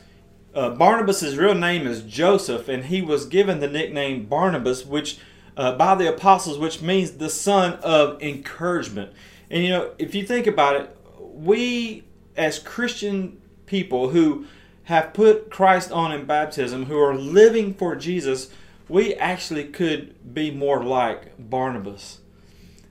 Uh, 0.54 0.70
Barnabas' 0.70 1.34
real 1.34 1.54
name 1.54 1.86
is 1.86 2.02
Joseph, 2.02 2.68
and 2.68 2.84
he 2.84 3.02
was 3.02 3.26
given 3.26 3.58
the 3.58 3.68
nickname 3.68 4.26
Barnabas, 4.26 4.86
which 4.86 5.18
uh, 5.56 5.76
by 5.76 5.94
the 5.94 6.12
apostles, 6.12 6.58
which 6.58 6.82
means 6.82 7.12
the 7.12 7.30
son 7.30 7.74
of 7.82 8.20
encouragement. 8.22 9.12
And 9.50 9.62
you 9.62 9.70
know, 9.70 9.92
if 9.98 10.14
you 10.14 10.24
think 10.24 10.46
about 10.46 10.76
it, 10.76 10.96
we 11.18 12.04
as 12.36 12.58
Christian 12.58 13.40
people 13.66 14.10
who 14.10 14.46
have 14.84 15.14
put 15.14 15.50
Christ 15.50 15.90
on 15.90 16.12
in 16.12 16.26
baptism, 16.26 16.86
who 16.86 16.98
are 16.98 17.14
living 17.14 17.74
for 17.74 17.96
Jesus, 17.96 18.50
we 18.88 19.14
actually 19.14 19.64
could 19.64 20.34
be 20.34 20.50
more 20.50 20.82
like 20.82 21.32
Barnabas. 21.38 22.20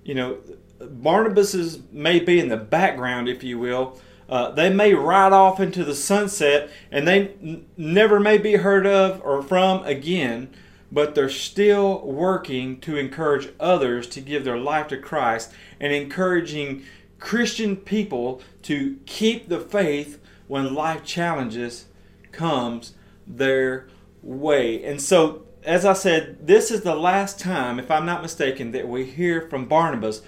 You 0.04 0.16
know, 0.16 0.38
Barnabas's 0.80 1.80
may 1.92 2.20
be 2.20 2.40
in 2.40 2.50
the 2.50 2.58
background, 2.58 3.30
if 3.30 3.44
you 3.44 3.60
will. 3.60 4.00
Uh, 4.28 4.52
they 4.52 4.70
may 4.70 4.94
ride 4.94 5.34
off 5.34 5.60
into 5.60 5.84
the 5.84 5.94
sunset 5.94 6.70
and 6.92 7.08
they 7.08 7.30
n- 7.42 7.66
never 7.78 8.20
may 8.20 8.38
be 8.38 8.56
heard 8.56 8.88
of 8.88 9.22
or 9.24 9.44
from 9.44 9.84
again, 9.84 10.50
but 10.92 11.14
they're 11.14 11.30
still 11.30 12.00
working 12.02 12.80
to 12.82 12.98
encourage 12.98 13.50
others 13.60 14.08
to 14.08 14.22
give 14.22 14.44
their 14.44 14.58
life 14.58 14.88
to 14.88 14.98
Christ 14.98 15.52
and 15.80 15.94
encouraging 15.94 16.84
Christian 17.20 17.76
people 17.76 18.42
to 18.64 18.98
keep 19.06 19.50
the 19.50 19.60
faith 19.60 20.20
when 20.48 20.74
life 20.74 21.04
challenges 21.04 21.86
comes 22.32 22.94
their 23.28 23.88
way. 24.22 24.84
And 24.84 25.02
so 25.02 25.44
as 25.66 25.86
I 25.86 25.94
said, 25.94 26.46
this 26.46 26.72
is 26.72 26.82
the 26.82 26.96
last 26.96 27.40
time, 27.40 27.80
if 27.80 27.90
I'm 27.90 28.06
not 28.06 28.22
mistaken, 28.22 28.72
that 28.72 28.88
we 28.88 29.06
hear 29.06 29.48
from 29.50 29.66
Barnabas. 29.66 30.22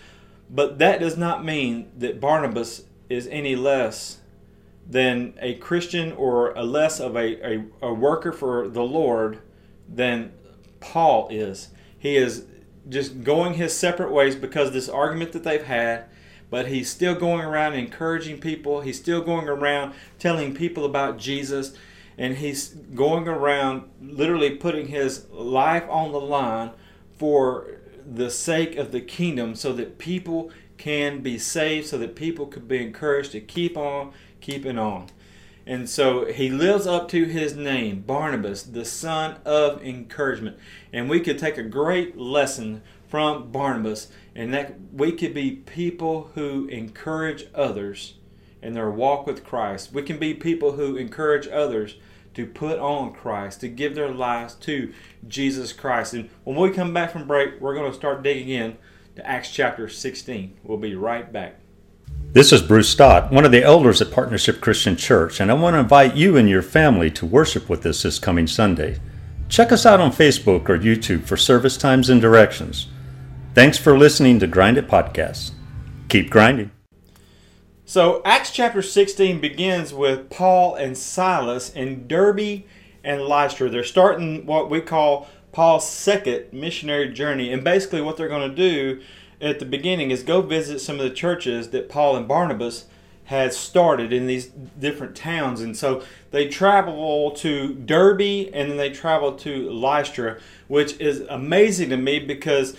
But 0.49 0.77
that 0.79 0.99
does 0.99 1.17
not 1.17 1.43
mean 1.43 1.91
that 1.97 2.19
Barnabas 2.19 2.83
is 3.09 3.27
any 3.27 3.55
less 3.55 4.19
than 4.87 5.33
a 5.41 5.55
Christian 5.55 6.11
or 6.11 6.51
a 6.51 6.63
less 6.63 6.99
of 6.99 7.15
a, 7.15 7.55
a, 7.55 7.65
a 7.81 7.93
worker 7.93 8.31
for 8.31 8.67
the 8.67 8.83
Lord 8.83 9.39
than 9.87 10.31
Paul 10.79 11.27
is. 11.29 11.69
He 11.97 12.15
is 12.15 12.45
just 12.87 13.23
going 13.23 13.55
his 13.55 13.75
separate 13.75 14.11
ways 14.11 14.35
because 14.35 14.71
this 14.71 14.87
argument 14.87 15.31
that 15.31 15.43
they've 15.43 15.63
had, 15.63 16.05
but 16.51 16.67
he's 16.67 16.89
still 16.89 17.15
going 17.15 17.43
around 17.43 17.73
encouraging 17.73 18.39
people. 18.39 18.81
He's 18.81 18.99
still 18.99 19.21
going 19.21 19.47
around 19.47 19.93
telling 20.19 20.53
people 20.53 20.85
about 20.85 21.17
Jesus 21.17 21.75
and 22.17 22.37
he's 22.37 22.69
going 22.69 23.27
around 23.27 23.89
literally 24.01 24.51
putting 24.51 24.87
his 24.87 25.27
life 25.29 25.83
on 25.89 26.11
the 26.11 26.19
line 26.19 26.71
for 27.17 27.79
the 28.05 28.29
sake 28.29 28.75
of 28.75 28.91
the 28.91 29.01
kingdom 29.01 29.55
so 29.55 29.73
that 29.73 29.97
people 29.97 30.51
can 30.77 31.21
be 31.21 31.37
saved 31.37 31.87
so 31.87 31.97
that 31.97 32.15
people 32.15 32.45
could 32.45 32.67
be 32.67 32.81
encouraged 32.81 33.31
to 33.31 33.41
keep 33.41 33.77
on 33.77 34.11
keeping 34.41 34.77
on. 34.77 35.07
And 35.65 35.89
so 35.89 36.25
he 36.25 36.49
lives 36.49 36.85
up 36.85 37.07
to 37.09 37.25
his 37.25 37.55
name 37.55 38.01
barnabas 38.01 38.63
the 38.63 38.85
son 38.85 39.37
of 39.45 39.81
encouragement. 39.83 40.57
And 40.93 41.09
we 41.09 41.19
could 41.19 41.39
take 41.39 41.57
a 41.57 41.63
great 41.63 42.17
lesson 42.17 42.83
from 43.07 43.51
barnabas 43.51 44.09
and 44.35 44.53
that 44.53 44.75
we 44.93 45.11
could 45.11 45.33
be 45.33 45.51
people 45.51 46.31
who 46.35 46.67
encourage 46.67 47.47
others 47.55 48.15
in 48.65 48.73
their 48.73 48.89
walk 48.89 49.25
with 49.25 49.43
christ 49.43 49.93
we 49.93 50.01
can 50.01 50.17
be 50.17 50.33
people 50.33 50.73
who 50.73 50.97
encourage 50.97 51.47
others 51.47 51.95
to 52.35 52.45
put 52.45 52.77
on 52.79 53.13
Christ, 53.13 53.61
to 53.61 53.69
give 53.69 53.95
their 53.95 54.11
lives 54.11 54.55
to 54.55 54.93
Jesus 55.27 55.73
Christ. 55.73 56.13
And 56.13 56.29
when 56.43 56.57
we 56.57 56.69
come 56.69 56.93
back 56.93 57.11
from 57.11 57.25
break, 57.25 57.59
we're 57.59 57.73
going 57.73 57.89
to 57.89 57.97
start 57.97 58.23
digging 58.23 58.49
in 58.49 58.77
to 59.15 59.25
Acts 59.25 59.51
chapter 59.51 59.89
16. 59.89 60.57
We'll 60.63 60.77
be 60.77 60.95
right 60.95 61.31
back. 61.31 61.55
This 62.33 62.51
is 62.51 62.61
Bruce 62.61 62.89
Stott, 62.89 63.31
one 63.31 63.45
of 63.45 63.51
the 63.51 63.63
elders 63.63 64.01
at 64.01 64.11
Partnership 64.11 64.59
Christian 64.59 64.97
Church, 64.97 65.39
and 65.39 65.49
I 65.49 65.53
want 65.53 65.75
to 65.75 65.79
invite 65.79 66.15
you 66.15 66.35
and 66.35 66.49
your 66.49 66.61
family 66.61 67.09
to 67.11 67.25
worship 67.25 67.69
with 67.69 67.85
us 67.85 68.03
this 68.03 68.19
coming 68.19 68.45
Sunday. 68.45 68.99
Check 69.47 69.71
us 69.71 69.85
out 69.85 70.01
on 70.01 70.11
Facebook 70.11 70.67
or 70.67 70.77
YouTube 70.77 71.23
for 71.23 71.37
service 71.37 71.77
times 71.77 72.09
and 72.09 72.19
directions. 72.19 72.87
Thanks 73.53 73.77
for 73.77 73.97
listening 73.97 74.39
to 74.39 74.47
Grind 74.47 74.77
It 74.77 74.87
Podcast. 74.87 75.51
Keep 76.09 76.29
grinding. 76.29 76.74
So, 77.87 78.23
Acts 78.25 78.49
chapter 78.49 78.81
16 78.81 79.39
begins 79.39 79.93
with 79.93 80.31
Paul 80.31 80.73
and 80.73 80.97
Silas 80.97 81.71
in 81.71 82.07
Derbe 82.07 82.63
and 83.03 83.21
Lystra. 83.21 83.69
They're 83.69 83.83
starting 83.83 84.47
what 84.47 84.71
we 84.71 84.81
call 84.81 85.29
Paul's 85.51 85.87
second 85.87 86.45
missionary 86.51 87.13
journey. 87.13 87.53
And 87.53 87.63
basically, 87.63 88.01
what 88.01 88.17
they're 88.17 88.27
going 88.27 88.49
to 88.49 88.55
do 88.55 89.03
at 89.39 89.59
the 89.59 89.65
beginning 89.65 90.09
is 90.09 90.23
go 90.23 90.41
visit 90.41 90.79
some 90.79 90.95
of 90.95 91.03
the 91.03 91.11
churches 91.11 91.69
that 91.69 91.87
Paul 91.87 92.15
and 92.15 92.27
Barnabas 92.27 92.85
had 93.25 93.53
started 93.53 94.11
in 94.11 94.25
these 94.25 94.47
different 94.47 95.15
towns. 95.15 95.61
And 95.61 95.77
so 95.77 96.01
they 96.31 96.47
travel 96.47 97.31
to 97.33 97.75
Derbe 97.75 98.49
and 98.51 98.71
then 98.71 98.77
they 98.77 98.89
travel 98.89 99.33
to 99.33 99.69
Lystra, 99.69 100.39
which 100.67 100.99
is 100.99 101.19
amazing 101.29 101.91
to 101.91 101.97
me 101.97 102.17
because 102.17 102.75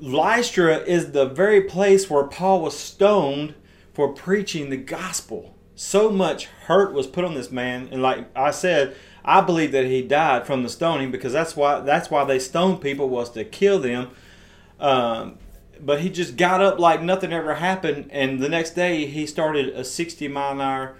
Lystra 0.00 0.76
is 0.80 1.12
the 1.12 1.24
very 1.24 1.62
place 1.62 2.10
where 2.10 2.24
Paul 2.24 2.60
was 2.60 2.78
stoned 2.78 3.54
for 3.92 4.12
preaching 4.12 4.70
the 4.70 4.76
gospel. 4.76 5.54
So 5.74 6.10
much 6.10 6.46
hurt 6.46 6.92
was 6.92 7.06
put 7.06 7.24
on 7.24 7.34
this 7.34 7.50
man, 7.50 7.88
and 7.90 8.02
like 8.02 8.26
I 8.36 8.50
said, 8.50 8.94
I 9.24 9.40
believe 9.40 9.72
that 9.72 9.86
he 9.86 10.02
died 10.02 10.46
from 10.46 10.62
the 10.62 10.68
stoning 10.68 11.10
because 11.10 11.32
that's 11.32 11.56
why 11.56 11.80
that's 11.80 12.10
why 12.10 12.24
they 12.24 12.38
stoned 12.38 12.80
people 12.80 13.08
was 13.08 13.30
to 13.30 13.44
kill 13.44 13.78
them. 13.78 14.10
Um, 14.78 15.38
but 15.80 16.00
he 16.00 16.10
just 16.10 16.36
got 16.36 16.60
up 16.60 16.78
like 16.78 17.02
nothing 17.02 17.32
ever 17.32 17.54
happened, 17.54 18.10
and 18.12 18.40
the 18.40 18.48
next 18.48 18.70
day 18.70 19.06
he 19.06 19.26
started 19.26 19.68
a 19.68 19.84
60 19.84 20.28
mile 20.28 20.52
an 20.52 20.60
hour, 20.60 20.96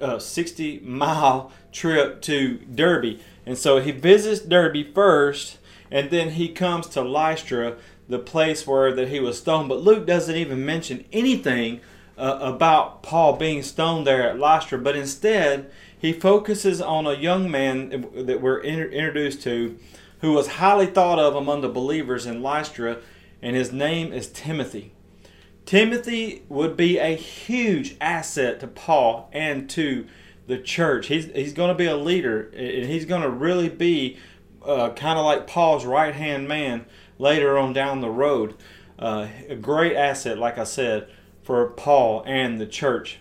uh, 0.00 0.18
60 0.18 0.80
mile 0.80 1.52
trip 1.72 2.22
to 2.22 2.58
Derbe, 2.58 3.18
and 3.44 3.58
so 3.58 3.80
he 3.80 3.90
visits 3.90 4.40
Derbe 4.40 4.94
first, 4.94 5.58
and 5.90 6.10
then 6.10 6.30
he 6.30 6.48
comes 6.48 6.86
to 6.88 7.02
Lystra, 7.02 7.76
the 8.08 8.18
place 8.18 8.66
where 8.66 8.94
that 8.94 9.08
he 9.08 9.20
was 9.20 9.38
stoned. 9.38 9.68
But 9.68 9.82
Luke 9.82 10.06
doesn't 10.06 10.36
even 10.36 10.64
mention 10.64 11.04
anything 11.12 11.80
uh, 12.16 12.38
about 12.40 13.02
Paul 13.02 13.36
being 13.36 13.62
stoned 13.62 14.06
there 14.06 14.28
at 14.28 14.38
Lystra, 14.38 14.78
but 14.78 14.96
instead 14.96 15.70
he 15.98 16.12
focuses 16.12 16.80
on 16.80 17.06
a 17.06 17.14
young 17.14 17.50
man 17.50 18.06
that 18.14 18.40
we're 18.40 18.60
introduced 18.60 19.42
to 19.42 19.78
who 20.20 20.32
was 20.32 20.46
highly 20.48 20.86
thought 20.86 21.18
of 21.18 21.34
among 21.34 21.60
the 21.60 21.68
believers 21.68 22.26
in 22.26 22.42
Lystra, 22.42 22.98
and 23.40 23.56
his 23.56 23.72
name 23.72 24.12
is 24.12 24.28
Timothy. 24.28 24.92
Timothy 25.64 26.42
would 26.48 26.76
be 26.76 26.98
a 26.98 27.16
huge 27.16 27.96
asset 28.00 28.60
to 28.60 28.66
Paul 28.66 29.28
and 29.32 29.70
to 29.70 30.06
the 30.46 30.58
church. 30.58 31.06
He's, 31.06 31.26
he's 31.26 31.52
going 31.52 31.68
to 31.68 31.74
be 31.74 31.86
a 31.86 31.96
leader, 31.96 32.50
and 32.54 32.86
he's 32.86 33.04
going 33.04 33.22
to 33.22 33.30
really 33.30 33.68
be 33.68 34.18
uh, 34.64 34.90
kind 34.90 35.18
of 35.18 35.24
like 35.24 35.46
Paul's 35.46 35.84
right 35.84 36.14
hand 36.14 36.46
man 36.46 36.86
later 37.18 37.58
on 37.58 37.72
down 37.72 38.00
the 38.00 38.10
road. 38.10 38.54
Uh, 38.98 39.28
a 39.48 39.56
great 39.56 39.96
asset, 39.96 40.38
like 40.38 40.58
I 40.58 40.64
said 40.64 41.08
for 41.42 41.66
Paul 41.68 42.22
and 42.26 42.60
the 42.60 42.66
church. 42.66 43.18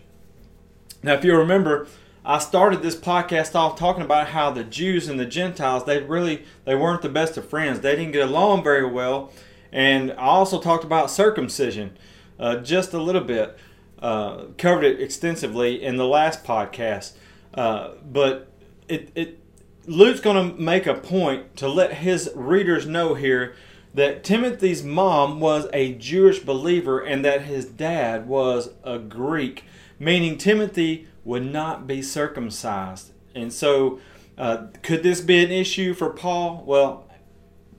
Now, 1.04 1.14
if 1.14 1.24
you 1.24 1.36
remember, 1.36 1.88
I 2.24 2.38
started 2.38 2.84
this 2.84 2.96
podcast 2.96 3.56
off 3.56 3.78
talking 3.78 4.04
about 4.04 4.28
how 4.28 4.52
the 4.52 4.64
Jews 4.64 5.08
and 5.08 5.20
the 5.20 5.26
Gentiles 5.26 5.86
they 5.86 6.04
really 6.04 6.44
they 6.66 6.76
weren't 6.76 7.02
the 7.02 7.10
best 7.10 7.38
of 7.38 7.50
friends. 7.50 7.80
They 7.80 7.96
didn't 7.96 8.12
get 8.12 8.30
along 8.30 8.64
very 8.64 8.86
well, 8.86 9.32
and 9.72 10.12
I 10.12 10.26
also 10.26 10.62
talked 10.62 10.84
about 10.84 11.10
circumcision 11.10 11.98
uh, 12.40 12.58
just 12.58 12.94
a 12.94 13.02
little 13.02 13.24
bit. 13.24 13.58
Uh, 14.00 14.46
covered 14.58 14.84
it 14.84 15.00
extensively 15.00 15.84
in 15.84 15.98
the 15.98 16.08
last 16.08 16.44
podcast, 16.44 17.14
uh, 17.54 17.92
but 18.04 18.52
it, 18.88 19.12
it 19.14 19.40
Luke's 19.86 20.20
going 20.20 20.56
to 20.56 20.60
make 20.60 20.88
a 20.88 20.96
point 20.96 21.56
to 21.58 21.68
let 21.68 21.94
his 21.94 22.32
readers 22.36 22.88
know 22.88 23.14
here 23.14 23.54
that 23.94 24.24
Timothy's 24.24 24.84
mom 24.84 25.40
was 25.40 25.68
a 25.74 25.94
Jewish 25.94 26.40
believer 26.40 27.00
and 27.00 27.26
that 27.26 27.44
his 27.44 27.66
dad 27.66 28.28
was 28.28 28.70
a 28.84 28.98
Greek, 28.98 29.66
meaning 30.00 30.38
Timothy 30.38 31.08
would 31.24 31.46
not 31.46 31.88
be 31.88 32.02
circumcised. 32.02 33.12
And 33.36 33.52
so, 33.52 34.00
uh, 34.38 34.68
could 34.82 35.04
this 35.04 35.22
be 35.22 35.44
an 35.44 35.52
issue 35.52 35.94
for 35.94 36.10
Paul? 36.10 36.64
Well, 36.66 37.08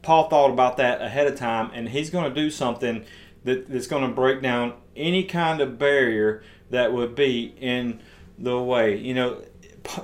Paul 0.03 0.29
thought 0.29 0.51
about 0.51 0.77
that 0.77 1.01
ahead 1.01 1.27
of 1.27 1.37
time, 1.37 1.71
and 1.73 1.89
he's 1.89 2.11
going 2.11 2.33
to 2.33 2.41
do 2.41 2.51
something 2.51 3.05
that, 3.45 3.71
that's 3.71 3.87
going 3.87 4.07
to 4.09 4.15
break 4.15 4.43
down 4.43 4.75
any 4.95 5.25
kind 5.25 5.61
of 5.61 5.79
barrier 5.79 6.43
that 6.71 6.93
would 6.93 7.15
be 7.15 7.55
in 7.61 8.01
the 8.39 8.61
way. 8.61 8.97
You 8.97 9.15
know, 9.15 9.43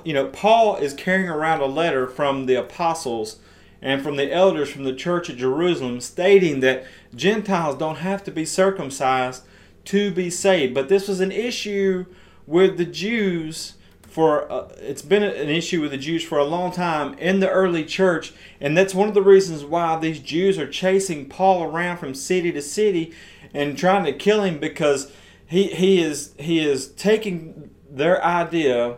you 0.03 0.13
know, 0.13 0.27
Paul 0.27 0.77
is 0.77 0.93
carrying 0.93 1.29
around 1.29 1.61
a 1.61 1.65
letter 1.65 2.07
from 2.07 2.45
the 2.45 2.55
apostles 2.55 3.39
and 3.81 4.01
from 4.01 4.15
the 4.15 4.31
elders 4.31 4.69
from 4.69 4.83
the 4.83 4.93
church 4.93 5.29
at 5.29 5.37
Jerusalem 5.37 6.01
stating 6.01 6.59
that 6.59 6.85
Gentiles 7.15 7.77
don't 7.77 7.97
have 7.97 8.23
to 8.25 8.31
be 8.31 8.45
circumcised 8.45 9.43
to 9.85 10.11
be 10.11 10.29
saved. 10.29 10.73
But 10.73 10.89
this 10.89 11.07
was 11.07 11.19
an 11.19 11.31
issue 11.31 12.05
with 12.45 12.77
the 12.77 12.85
Jews 12.85 13.73
for 14.01 14.51
uh, 14.51 14.67
it's 14.79 15.03
been 15.03 15.21
an 15.21 15.49
issue 15.49 15.81
with 15.81 15.91
the 15.91 15.97
Jews 15.97 16.23
for 16.23 16.39
a 16.39 16.43
long 16.43 16.71
time 16.71 17.13
in 17.19 17.39
the 17.39 17.49
early 17.49 17.85
church 17.85 18.33
and 18.59 18.75
that's 18.75 18.95
one 18.95 19.07
of 19.07 19.13
the 19.13 19.21
reasons 19.21 19.63
why 19.63 19.97
these 19.97 20.19
Jews 20.19 20.57
are 20.57 20.67
chasing 20.67 21.29
Paul 21.29 21.63
around 21.63 21.97
from 21.97 22.15
city 22.15 22.51
to 22.51 22.61
city 22.61 23.13
and 23.53 23.77
trying 23.77 24.05
to 24.05 24.13
kill 24.13 24.41
him 24.43 24.57
because 24.57 25.11
he 25.45 25.67
he 25.67 26.01
is 26.01 26.33
he 26.39 26.59
is 26.59 26.89
taking 26.93 27.69
their 27.89 28.23
idea 28.23 28.97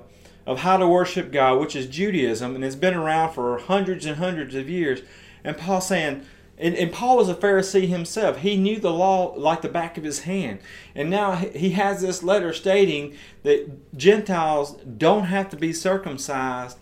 of 0.52 0.60
how 0.60 0.76
to 0.76 0.88
worship 0.88 1.32
God, 1.32 1.60
which 1.60 1.78
is 1.78 1.88
Judaism, 1.88 2.56
and 2.56 2.64
it's 2.64 2.76
been 2.76 2.94
around 2.94 3.34
for 3.34 3.58
hundreds 3.58 4.06
and 4.06 4.18
hundreds 4.18 4.54
of 4.54 4.70
years. 4.70 5.02
And 5.46 5.58
Paul 5.58 5.80
saying, 5.80 6.26
and, 6.58 6.76
and, 6.76 6.92
Paul 6.92 7.18
was 7.18 7.30
a 7.30 7.34
Pharisee 7.34 7.88
himself. 7.88 8.40
He 8.40 8.58
knew 8.58 8.78
the 8.78 8.92
law 8.92 9.34
like 9.36 9.62
the 9.62 9.70
back 9.70 9.98
of 9.98 10.04
his 10.04 10.22
hand. 10.24 10.60
And 10.94 11.10
now 11.10 11.36
he 11.36 11.72
has 11.72 12.02
this 12.02 12.22
letter 12.22 12.54
stating 12.54 13.16
that 13.42 13.98
Gentiles 13.98 14.74
don't 14.98 15.24
have 15.24 15.50
to 15.52 15.58
be 15.58 15.74
circumcised 15.74 16.78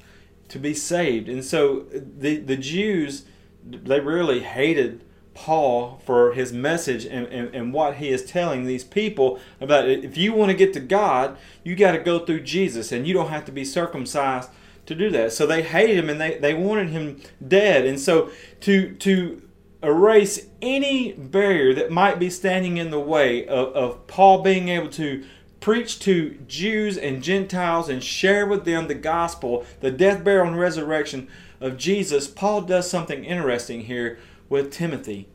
to 0.49 0.59
be 0.59 0.73
saved. 0.73 1.29
And 1.29 1.45
so 1.45 1.85
the, 1.91 2.37
the 2.37 2.57
Jews, 2.57 3.23
they 3.63 4.01
really 4.01 4.41
hated 4.41 5.05
Paul 5.33 6.01
for 6.05 6.33
his 6.33 6.51
message 6.51 7.05
and, 7.05 7.27
and, 7.27 7.53
and 7.55 7.73
what 7.73 7.95
he 7.95 8.09
is 8.09 8.25
telling 8.25 8.65
these 8.65 8.83
people 8.83 9.39
about 9.61 9.87
if 9.87 10.17
you 10.17 10.33
want 10.33 10.51
to 10.51 10.57
get 10.57 10.73
to 10.73 10.79
God, 10.79 11.37
you 11.63 11.75
got 11.75 11.91
to 11.93 11.99
go 11.99 12.19
through 12.19 12.41
Jesus 12.41 12.91
and 12.91 13.07
you 13.07 13.13
don't 13.13 13.29
have 13.29 13.45
to 13.45 13.51
be 13.51 13.63
circumcised 13.63 14.49
to 14.85 14.95
do 14.95 15.09
that. 15.11 15.31
So 15.31 15.45
they 15.45 15.61
hated 15.61 15.97
him 15.97 16.09
and 16.09 16.19
they, 16.19 16.37
they 16.37 16.53
wanted 16.53 16.89
him 16.89 17.21
dead. 17.45 17.85
And 17.85 17.99
so 17.99 18.31
to 18.61 18.95
to 18.95 19.41
erase 19.81 20.47
any 20.61 21.13
barrier 21.13 21.73
that 21.73 21.91
might 21.91 22.19
be 22.19 22.29
standing 22.29 22.77
in 22.77 22.91
the 22.91 22.99
way 22.99 23.47
of, 23.47 23.69
of 23.69 24.07
Paul 24.07 24.41
being 24.41 24.67
able 24.67 24.89
to 24.89 25.23
preach 25.59 25.99
to 25.99 26.37
Jews 26.47 26.97
and 26.97 27.23
Gentiles 27.23 27.89
and 27.89 28.03
share 28.03 28.45
with 28.45 28.65
them 28.65 28.87
the 28.87 28.95
gospel, 28.95 29.65
the 29.79 29.91
death, 29.91 30.23
burial, 30.23 30.47
and 30.47 30.59
resurrection 30.59 31.27
of 31.59 31.77
Jesus, 31.77 32.27
Paul 32.27 32.61
does 32.61 32.89
something 32.89 33.25
interesting 33.25 33.81
here 33.81 34.19
with 34.49 34.71
Timothy. 34.71 35.29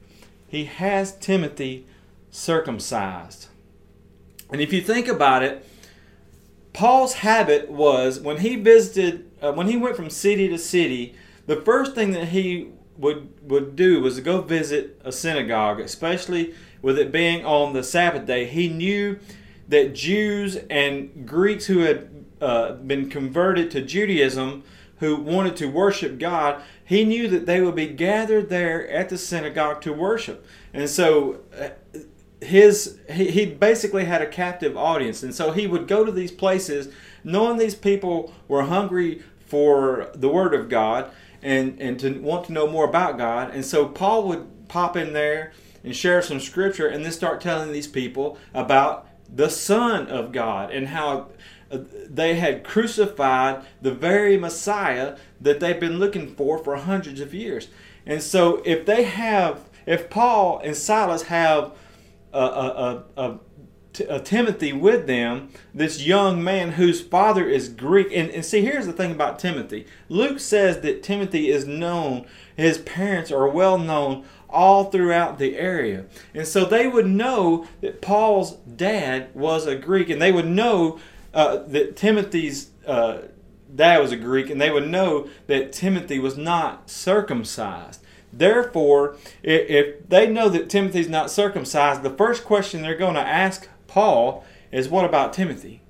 He 0.47 0.65
has 0.65 1.17
Timothy 1.17 1.87
circumcised. 2.31 3.49
And 4.51 4.61
if 4.61 4.73
you 4.73 4.81
think 4.81 5.09
about 5.09 5.43
it, 5.43 5.67
Paul's 6.73 7.15
habit 7.15 7.71
was 7.71 8.21
when 8.21 8.39
he 8.39 8.57
visited, 8.57 9.31
uh, 9.41 9.53
when 9.53 9.69
he 9.69 9.77
went 9.77 9.97
from 9.97 10.11
city 10.11 10.49
to 10.49 10.59
city, 10.59 11.15
the 11.47 11.57
first 11.57 11.95
thing 11.95 12.11
that 12.13 12.29
he 12.29 12.69
would 12.97 13.29
would 13.43 13.77
do 13.77 14.01
was 14.01 14.17
to 14.17 14.23
go 14.23 14.41
visit 14.41 15.01
a 15.05 15.13
synagogue, 15.13 15.81
especially 15.81 16.55
with 16.83 16.99
it 16.99 17.11
being 17.11 17.45
on 17.45 17.73
the 17.73 17.83
Sabbath 17.83 18.27
day. 18.27 18.47
He 18.47 18.69
knew 18.69 19.19
that 19.69 19.95
Jews 19.95 20.57
and 20.69 21.27
Greeks 21.27 21.67
who 21.67 21.81
had 21.81 22.27
uh, 22.41 22.73
been 22.73 23.09
converted 23.09 23.71
to 23.73 23.81
Judaism, 23.81 24.63
who 25.05 25.17
wanted 25.17 25.57
to 25.57 25.67
worship 25.67 26.19
God, 26.19 26.63
he 26.85 27.05
knew 27.05 27.29
that 27.29 27.47
they 27.47 27.61
would 27.61 27.75
be 27.75 27.89
gathered 27.89 28.49
there 28.49 28.89
at 28.89 29.09
the 29.09 29.19
synagogue 29.19 29.81
to 29.83 29.93
worship. 29.93 30.47
And 30.73 30.89
so 30.89 31.41
uh, 31.59 31.69
his 32.41 32.99
he, 33.11 33.31
he 33.31 33.47
basically 33.47 34.05
had 34.05 34.23
a 34.23 34.27
captive 34.27 34.77
audience. 34.77 35.23
And 35.23 35.35
so 35.35 35.53
he 35.53 35.67
would 35.67 35.89
go 35.89 36.05
to 36.05 36.13
these 36.13 36.33
places 36.33 36.93
knowing 37.23 37.59
these 37.59 37.75
people 37.75 38.33
were 38.49 38.65
hungry 38.65 39.23
for 39.47 40.11
the 40.15 40.29
word 40.29 40.55
of 40.55 40.69
God 40.69 41.11
and, 41.43 41.81
and 41.81 41.99
to 42.01 42.19
want 42.21 42.47
to 42.47 42.53
know 42.53 42.67
more 42.67 42.85
about 42.85 43.19
God. 43.19 43.55
And 43.55 43.65
so 43.65 43.87
Paul 43.87 44.29
would 44.29 44.69
pop 44.69 44.97
in 44.97 45.13
there 45.13 45.53
and 45.83 45.95
share 45.95 46.23
some 46.23 46.41
scripture 46.41 46.89
and 46.89 47.05
then 47.05 47.13
start 47.13 47.41
telling 47.41 47.73
these 47.73 47.87
people 47.87 48.39
about 48.53 49.09
the 49.33 49.49
Son 49.49 50.07
of 50.09 50.33
God 50.33 50.71
and 50.71 50.89
how 50.89 51.29
Uh, 51.71 51.79
they 52.09 52.35
had 52.35 52.65
crucified 52.65 53.65
the 53.81 53.93
very 53.93 54.37
Messiah 54.37 55.17
that 55.41 55.61
they've 55.61 55.81
been 55.81 55.99
looking 55.99 56.35
for 56.35 56.59
for 56.59 56.77
hundreds 56.77 57.21
of 57.21 57.35
years. 57.35 57.69
And 58.07 58.23
so, 58.23 58.63
if 58.65 58.85
they 58.85 59.05
have, 59.05 59.69
if 59.87 60.11
Paul 60.11 60.61
and 60.63 60.77
Silas 60.77 61.23
have 61.23 61.73
a, 62.33 62.39
a, 62.39 63.05
a, 63.17 63.39
a 64.09 64.21
Timothy 64.21 64.73
with 64.73 65.07
them, 65.07 65.51
this 65.73 66.05
young 66.05 66.43
man 66.43 66.73
whose 66.73 67.01
father 67.01 67.47
is 67.49 67.69
Greek. 67.69 68.09
And, 68.13 68.31
and 68.31 68.45
see, 68.45 68.63
here's 68.63 68.87
the 68.87 68.93
thing 68.93 69.13
about 69.13 69.39
Timothy 69.39 69.87
Luke 70.09 70.41
says 70.41 70.81
that 70.81 71.03
Timothy 71.03 71.51
is 71.51 71.67
known, 71.67 72.27
his 72.57 72.79
parents 72.79 73.31
are 73.31 73.49
well 73.49 73.79
known 73.79 74.25
all 74.49 74.85
throughout 74.85 75.39
the 75.39 75.57
area. 75.57 76.07
And 76.33 76.47
so 76.47 76.65
they 76.65 76.87
would 76.87 77.07
know 77.07 77.67
that 77.81 78.01
Paul's 78.01 78.53
dad 78.57 79.29
was 79.35 79.67
a 79.67 79.77
Greek, 79.77 80.11
and 80.11 80.23
they 80.23 80.33
would 80.33 80.47
know 80.47 81.01
uh, 81.35 81.57
that 81.67 81.97
Timothy's 81.97 82.71
uh, 82.87 83.23
dad 83.75 83.99
was 83.99 84.13
a 84.13 84.17
Greek, 84.17 84.49
and 84.51 84.61
they 84.61 84.71
would 84.71 84.89
know 84.89 85.29
that 85.47 85.73
Timothy 85.73 86.19
was 86.19 86.37
not 86.37 86.89
circumcised. 86.89 88.01
Therefore, 88.33 89.17
if 89.43 90.09
they 90.09 90.29
know 90.29 90.49
that 90.49 90.69
Timothy's 90.69 91.09
not 91.09 91.31
circumcised, 91.31 92.03
the 92.03 92.11
first 92.11 92.45
question 92.45 92.83
they're 92.83 92.97
going 92.97 93.15
to 93.15 93.21
ask 93.21 93.69
Paul 93.87 94.45
is 94.73 94.89
what 94.89 95.05
about 95.05 95.33
Timothy? 95.33 95.83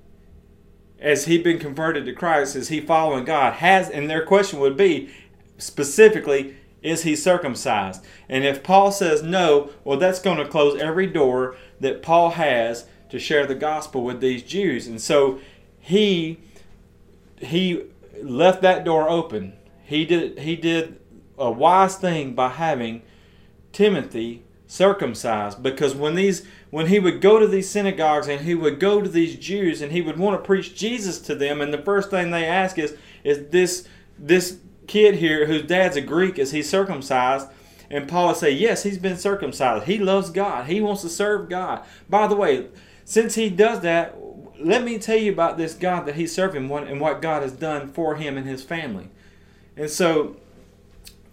Has 1.01 1.25
he 1.25 1.37
been 1.37 1.59
converted 1.59 2.05
to 2.05 2.13
Christ? 2.13 2.55
Is 2.55 2.69
he 2.69 2.81
following 2.81 3.25
God? 3.25 3.53
Has 3.53 3.89
and 3.89 4.09
their 4.09 4.25
question 4.25 4.59
would 4.59 4.77
be 4.77 5.09
specifically, 5.57 6.55
is 6.81 7.03
he 7.03 7.15
circumcised? 7.15 8.05
And 8.29 8.43
if 8.43 8.63
Paul 8.63 8.91
says 8.91 9.23
no, 9.23 9.71
well, 9.83 9.97
that's 9.97 10.19
going 10.19 10.37
to 10.37 10.47
close 10.47 10.79
every 10.79 11.07
door 11.07 11.55
that 11.79 12.01
Paul 12.01 12.31
has 12.31 12.85
to 13.15 13.19
share 13.19 13.45
the 13.45 13.55
gospel 13.55 14.03
with 14.03 14.19
these 14.19 14.43
Jews. 14.43 14.87
And 14.87 15.01
so 15.01 15.39
he 15.79 16.37
he 17.37 17.83
left 18.21 18.61
that 18.61 18.83
door 18.83 19.09
open. 19.09 19.53
He 19.85 20.03
did 20.03 20.39
he 20.39 20.57
did 20.57 20.99
a 21.37 21.49
wise 21.49 21.95
thing 21.95 22.33
by 22.33 22.49
having 22.49 23.03
Timothy 23.71 24.43
circumcised 24.67 25.63
because 25.63 25.95
when 25.95 26.15
these 26.15 26.45
when 26.71 26.87
he 26.87 26.99
would 26.99 27.21
go 27.21 27.39
to 27.39 27.47
these 27.47 27.69
synagogues 27.69 28.27
and 28.27 28.41
he 28.41 28.53
would 28.53 28.79
go 28.81 29.01
to 29.01 29.07
these 29.07 29.37
Jews 29.37 29.81
and 29.81 29.93
he 29.93 30.01
would 30.01 30.17
want 30.17 30.37
to 30.37 30.45
preach 30.45 30.75
Jesus 30.75 31.19
to 31.19 31.35
them 31.35 31.61
and 31.61 31.73
the 31.73 31.81
first 31.81 32.09
thing 32.09 32.31
they 32.31 32.45
ask 32.45 32.77
is 32.77 32.97
is 33.23 33.47
this 33.49 33.87
this 34.19 34.57
kid 34.87 35.15
here 35.15 35.45
whose 35.45 35.63
dad's 35.63 35.95
a 35.95 36.01
Greek, 36.01 36.37
is 36.37 36.51
he 36.51 36.61
circumcised? 36.61 37.47
And 37.89 38.07
Paul 38.07 38.27
would 38.27 38.37
say, 38.37 38.51
Yes, 38.51 38.83
he's 38.83 38.97
been 38.97 39.17
circumcised. 39.17 39.85
He 39.85 39.97
loves 39.97 40.29
God. 40.29 40.67
He 40.67 40.81
wants 40.81 41.01
to 41.03 41.09
serve 41.09 41.49
God. 41.49 41.83
By 42.09 42.27
the 42.27 42.35
way, 42.35 42.67
since 43.05 43.35
he 43.35 43.49
does 43.49 43.79
that, 43.81 44.17
let 44.59 44.83
me 44.83 44.97
tell 44.97 45.17
you 45.17 45.31
about 45.31 45.57
this 45.57 45.73
God 45.73 46.05
that 46.05 46.15
he's 46.15 46.33
serving 46.33 46.69
and 46.69 46.99
what 46.99 47.21
God 47.21 47.41
has 47.41 47.53
done 47.53 47.87
for 47.87 48.15
him 48.15 48.37
and 48.37 48.45
his 48.45 48.63
family. 48.63 49.09
And 49.77 49.89
so, 49.89 50.35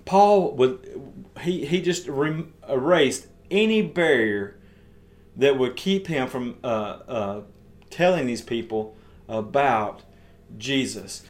Paul 0.05 0.53
would 0.53 1.01
he 1.41 1.65
he 1.65 1.81
just 1.81 2.09
erased 2.09 3.27
any 3.51 3.83
barrier 3.83 4.57
that 5.37 5.59
would 5.59 5.77
keep 5.77 6.09
him 6.09 6.29
from 6.29 6.57
uh, 6.63 6.67
uh, 6.67 7.41
telling 7.91 8.27
these 8.27 8.43
people 8.43 8.95
about 9.29 10.03
Jesus. 10.59 11.23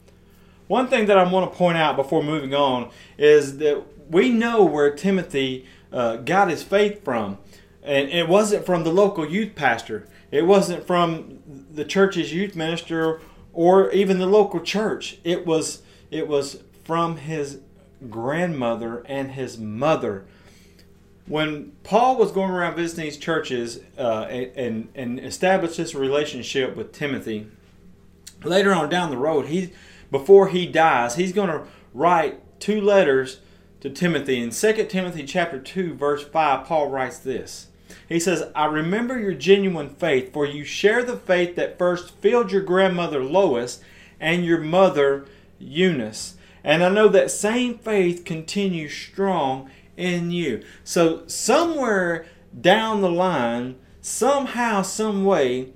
One 0.67 0.89
thing 0.89 1.07
that 1.07 1.19
I 1.19 1.31
want 1.31 1.53
to 1.53 1.57
point 1.57 1.77
out 1.77 1.97
before 1.97 2.23
moving 2.23 2.55
on 2.55 2.91
is 3.19 3.59
that 3.59 3.85
we 4.11 4.31
know 4.31 4.65
where 4.65 4.91
Timothy 4.91 5.67
uh, 5.93 6.17
got 6.17 6.49
his 6.49 6.63
faith 6.63 7.05
from. 7.05 7.39
And 7.83 8.09
it 8.09 8.29
wasn't 8.29 8.65
from 8.65 8.85
the 8.85 8.93
local 8.93 9.29
youth 9.29 9.55
pastor, 9.55 10.07
it 10.33 10.47
wasn't 10.47 10.87
from 10.87 11.39
the 11.71 11.85
church's 11.85 12.33
youth 12.33 12.57
minister 12.57 13.21
or 13.53 13.91
even 13.93 14.19
the 14.19 14.27
local 14.27 14.61
church. 14.61 15.19
It 15.23 15.47
was, 15.47 15.83
it 16.11 16.27
was 16.27 16.63
from 16.85 17.19
his 17.19 17.61
grandmother 18.09 19.05
and 19.07 19.33
his 19.33 19.59
mother. 19.59 20.25
When 21.27 21.73
Paul 21.85 22.17
was 22.17 22.33
going 22.33 22.51
around 22.51 22.77
visiting 22.77 23.05
these 23.05 23.19
churches 23.19 23.81
uh, 23.97 24.23
and, 24.23 24.89
and 24.95 25.21
established 25.21 25.77
this 25.77 25.95
relationship 25.95 26.75
with 26.75 26.93
Timothy, 26.93 27.47
later 28.43 28.73
on 28.73 28.89
down 28.89 29.11
the 29.11 29.19
road, 29.19 29.47
he 29.47 29.73
before 30.11 30.49
he 30.49 30.67
dies, 30.67 31.15
he's 31.17 31.33
going 31.33 31.49
to 31.49 31.65
write 31.95 32.61
two 32.61 32.81
letters 32.81 33.41
to 33.81 33.91
Timothy. 33.91 34.41
In 34.41 34.51
2 34.51 34.87
Timothy 34.87 35.25
chapter 35.25 35.59
2 35.59 35.95
verse 35.95 36.25
5, 36.25 36.67
Paul 36.67 36.89
writes 36.89 37.19
this. 37.19 37.69
He 38.13 38.21
says, 38.21 38.45
I 38.55 38.67
remember 38.67 39.19
your 39.19 39.35
genuine 39.35 39.89
faith, 39.89 40.33
for 40.33 40.45
you 40.45 40.65
share 40.65 41.03
the 41.03 41.17
faith 41.17 41.57
that 41.57 41.79
first 41.79 42.11
filled 42.17 42.53
your 42.53 42.63
grandmother 42.63 43.25
Lois 43.25 43.81
and 44.21 44.45
your 44.45 44.59
mother 44.59 45.25
Eunice. 45.59 46.37
And 46.63 46.85
I 46.85 46.91
know 46.91 47.09
that 47.09 47.31
same 47.31 47.79
faith 47.79 48.25
continues 48.25 48.95
strong 48.95 49.71
in 49.97 50.31
you. 50.31 50.63
So 50.85 51.27
somewhere 51.27 52.27
down 52.59 53.01
the 53.01 53.11
line, 53.11 53.77
somehow, 54.01 54.83
some 54.83 55.25
way, 55.25 55.71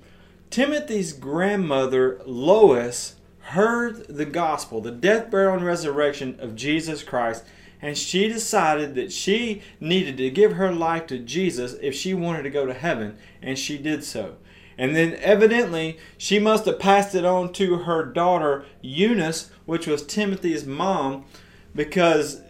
Timothy's 0.49 1.13
grandmother 1.13 2.21
Lois 2.25 3.15
heard 3.39 4.07
the 4.07 4.25
gospel, 4.25 4.81
the 4.81 4.91
death, 4.91 5.31
burial, 5.31 5.55
and 5.55 5.65
resurrection 5.65 6.37
of 6.39 6.55
Jesus 6.55 7.03
Christ, 7.03 7.45
and 7.81 7.97
she 7.97 8.27
decided 8.27 8.95
that 8.95 9.11
she 9.11 9.61
needed 9.79 10.17
to 10.17 10.29
give 10.29 10.53
her 10.53 10.71
life 10.71 11.07
to 11.07 11.19
Jesus 11.19 11.75
if 11.81 11.93
she 11.93 12.13
wanted 12.13 12.43
to 12.43 12.49
go 12.49 12.65
to 12.65 12.73
heaven, 12.73 13.17
and 13.41 13.57
she 13.57 13.77
did 13.77 14.03
so. 14.03 14.37
And 14.77 14.95
then 14.95 15.15
evidently 15.15 15.97
she 16.17 16.39
must 16.39 16.65
have 16.65 16.79
passed 16.79 17.15
it 17.15 17.25
on 17.25 17.51
to 17.53 17.77
her 17.79 18.05
daughter 18.05 18.65
Eunice, 18.81 19.49
which 19.65 19.87
was 19.87 20.05
Timothy's 20.05 20.65
mom, 20.65 21.25
because 21.73 22.41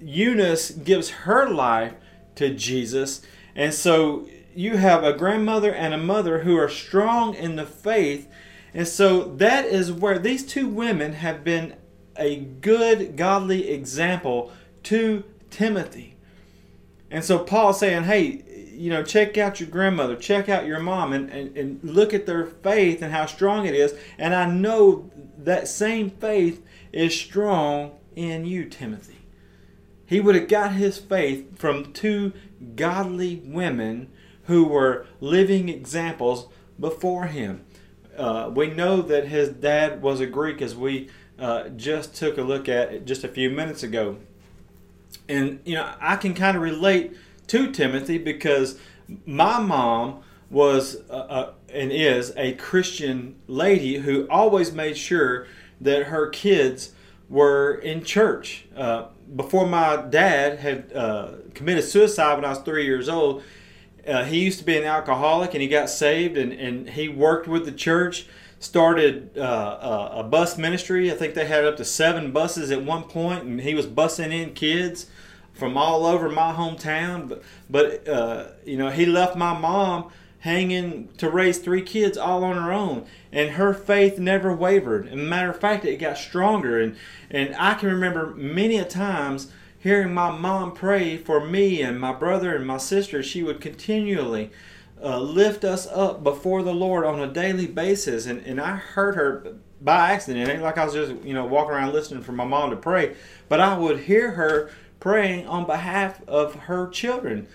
Eunice 0.00 0.70
gives 0.70 1.10
her 1.10 1.48
life 1.48 1.94
to 2.36 2.54
Jesus. 2.54 3.22
And 3.54 3.74
so 3.74 4.28
you 4.54 4.76
have 4.76 5.02
a 5.02 5.12
grandmother 5.12 5.74
and 5.74 5.94
a 5.94 5.98
mother 5.98 6.40
who 6.40 6.56
are 6.56 6.68
strong 6.68 7.34
in 7.34 7.56
the 7.56 7.66
faith 7.66 8.28
and 8.76 8.86
so 8.86 9.24
that 9.36 9.64
is 9.64 9.90
where 9.90 10.18
these 10.18 10.44
two 10.44 10.68
women 10.68 11.14
have 11.14 11.42
been 11.42 11.76
a 12.18 12.36
good, 12.36 13.16
godly 13.16 13.70
example 13.70 14.52
to 14.84 15.24
Timothy. 15.50 16.16
And 17.10 17.24
so 17.24 17.38
Paul's 17.38 17.78
saying, 17.78 18.04
hey, 18.04 18.42
you 18.72 18.90
know, 18.90 19.02
check 19.02 19.38
out 19.38 19.60
your 19.60 19.68
grandmother, 19.68 20.16
check 20.16 20.48
out 20.48 20.66
your 20.66 20.80
mom, 20.80 21.12
and, 21.12 21.30
and, 21.30 21.56
and 21.56 21.80
look 21.82 22.12
at 22.12 22.26
their 22.26 22.44
faith 22.46 23.00
and 23.00 23.12
how 23.12 23.26
strong 23.26 23.66
it 23.66 23.74
is. 23.74 23.94
And 24.18 24.34
I 24.34 24.50
know 24.50 25.10
that 25.38 25.68
same 25.68 26.10
faith 26.10 26.64
is 26.92 27.18
strong 27.18 27.92
in 28.14 28.44
you, 28.44 28.64
Timothy. 28.66 29.18
He 30.04 30.20
would 30.20 30.34
have 30.34 30.48
got 30.48 30.72
his 30.72 30.98
faith 30.98 31.58
from 31.58 31.92
two 31.92 32.32
godly 32.74 33.42
women 33.44 34.10
who 34.44 34.64
were 34.64 35.06
living 35.20 35.68
examples 35.68 36.48
before 36.78 37.26
him. 37.26 37.64
Uh, 38.16 38.50
we 38.54 38.68
know 38.68 39.02
that 39.02 39.28
his 39.28 39.48
dad 39.48 40.00
was 40.00 40.20
a 40.20 40.26
Greek, 40.26 40.62
as 40.62 40.74
we 40.74 41.08
uh, 41.38 41.68
just 41.70 42.14
took 42.14 42.38
a 42.38 42.42
look 42.42 42.68
at 42.68 43.04
just 43.04 43.24
a 43.24 43.28
few 43.28 43.50
minutes 43.50 43.82
ago. 43.82 44.16
And, 45.28 45.60
you 45.64 45.74
know, 45.74 45.92
I 46.00 46.16
can 46.16 46.34
kind 46.34 46.56
of 46.56 46.62
relate 46.62 47.16
to 47.48 47.70
Timothy 47.72 48.18
because 48.18 48.78
my 49.24 49.60
mom 49.60 50.22
was 50.50 50.96
uh, 51.10 51.12
uh, 51.12 51.52
and 51.72 51.90
is 51.90 52.32
a 52.36 52.52
Christian 52.54 53.36
lady 53.46 53.98
who 53.98 54.26
always 54.28 54.72
made 54.72 54.96
sure 54.96 55.46
that 55.80 56.04
her 56.04 56.28
kids 56.28 56.92
were 57.28 57.74
in 57.74 58.04
church. 58.04 58.66
Uh, 58.76 59.06
before 59.34 59.66
my 59.66 59.96
dad 59.96 60.60
had 60.60 60.92
uh, 60.94 61.32
committed 61.54 61.84
suicide 61.84 62.36
when 62.36 62.44
I 62.44 62.50
was 62.50 62.60
three 62.60 62.84
years 62.84 63.08
old, 63.08 63.42
uh, 64.06 64.24
he 64.24 64.38
used 64.44 64.60
to 64.60 64.64
be 64.64 64.78
an 64.78 64.84
alcoholic 64.84 65.52
and 65.54 65.62
he 65.62 65.68
got 65.68 65.90
saved 65.90 66.36
and, 66.36 66.52
and 66.52 66.90
he 66.90 67.08
worked 67.08 67.48
with 67.48 67.64
the 67.64 67.72
church 67.72 68.26
started 68.58 69.36
uh, 69.38 70.10
a 70.12 70.22
bus 70.22 70.56
ministry. 70.56 71.10
I 71.10 71.14
think 71.14 71.34
they 71.34 71.46
had 71.46 71.64
up 71.64 71.76
to 71.76 71.84
seven 71.84 72.32
buses 72.32 72.70
at 72.70 72.82
one 72.82 73.04
point 73.04 73.44
and 73.44 73.60
he 73.60 73.74
was 73.74 73.86
busing 73.86 74.32
in 74.32 74.54
kids 74.54 75.06
from 75.52 75.76
all 75.76 76.06
over 76.06 76.28
my 76.28 76.52
hometown. 76.52 77.28
But, 77.28 77.42
but 77.68 78.08
uh, 78.08 78.48
you 78.64 78.76
know 78.76 78.90
he 78.90 79.06
left 79.06 79.36
my 79.36 79.58
mom 79.58 80.10
hanging 80.40 81.08
to 81.16 81.28
raise 81.28 81.58
three 81.58 81.82
kids 81.82 82.16
all 82.16 82.44
on 82.44 82.56
her 82.56 82.72
own 82.72 83.04
and 83.32 83.50
her 83.50 83.74
faith 83.74 84.18
never 84.18 84.54
wavered. 84.54 85.06
And 85.06 85.28
matter 85.28 85.50
of 85.50 85.60
fact 85.60 85.84
it 85.84 85.98
got 85.98 86.18
stronger. 86.18 86.80
And 86.80 86.96
and 87.30 87.54
i 87.58 87.74
can 87.74 87.88
remember 87.88 88.34
many 88.36 88.78
a 88.78 88.84
times 88.84 89.50
hearing 89.78 90.12
my 90.12 90.36
mom 90.36 90.72
pray 90.72 91.16
for 91.16 91.46
me 91.46 91.80
and 91.82 92.00
my 92.00 92.12
brother 92.12 92.56
and 92.56 92.66
my 92.66 92.76
sister, 92.76 93.22
she 93.22 93.42
would 93.42 93.60
continually 93.60 94.50
uh, 95.02 95.18
lift 95.18 95.64
us 95.64 95.86
up 95.86 96.22
before 96.22 96.62
the 96.62 96.74
Lord 96.74 97.04
on 97.04 97.20
a 97.20 97.26
daily 97.26 97.66
basis. 97.66 98.26
And, 98.26 98.44
and 98.46 98.60
I 98.60 98.76
heard 98.76 99.14
her 99.14 99.56
by 99.80 100.10
accident. 100.10 100.48
It 100.48 100.52
ain't 100.52 100.62
like 100.62 100.78
I 100.78 100.84
was 100.84 100.94
just, 100.94 101.22
you 101.22 101.34
know, 101.34 101.44
walking 101.44 101.72
around 101.72 101.92
listening 101.92 102.22
for 102.22 102.32
my 102.32 102.44
mom 102.44 102.70
to 102.70 102.76
pray, 102.76 103.14
but 103.48 103.60
I 103.60 103.76
would 103.76 104.00
hear 104.00 104.32
her 104.32 104.70
praying 105.00 105.46
on 105.46 105.66
behalf 105.66 106.26
of 106.26 106.54
her 106.54 106.88
children. 106.88 107.46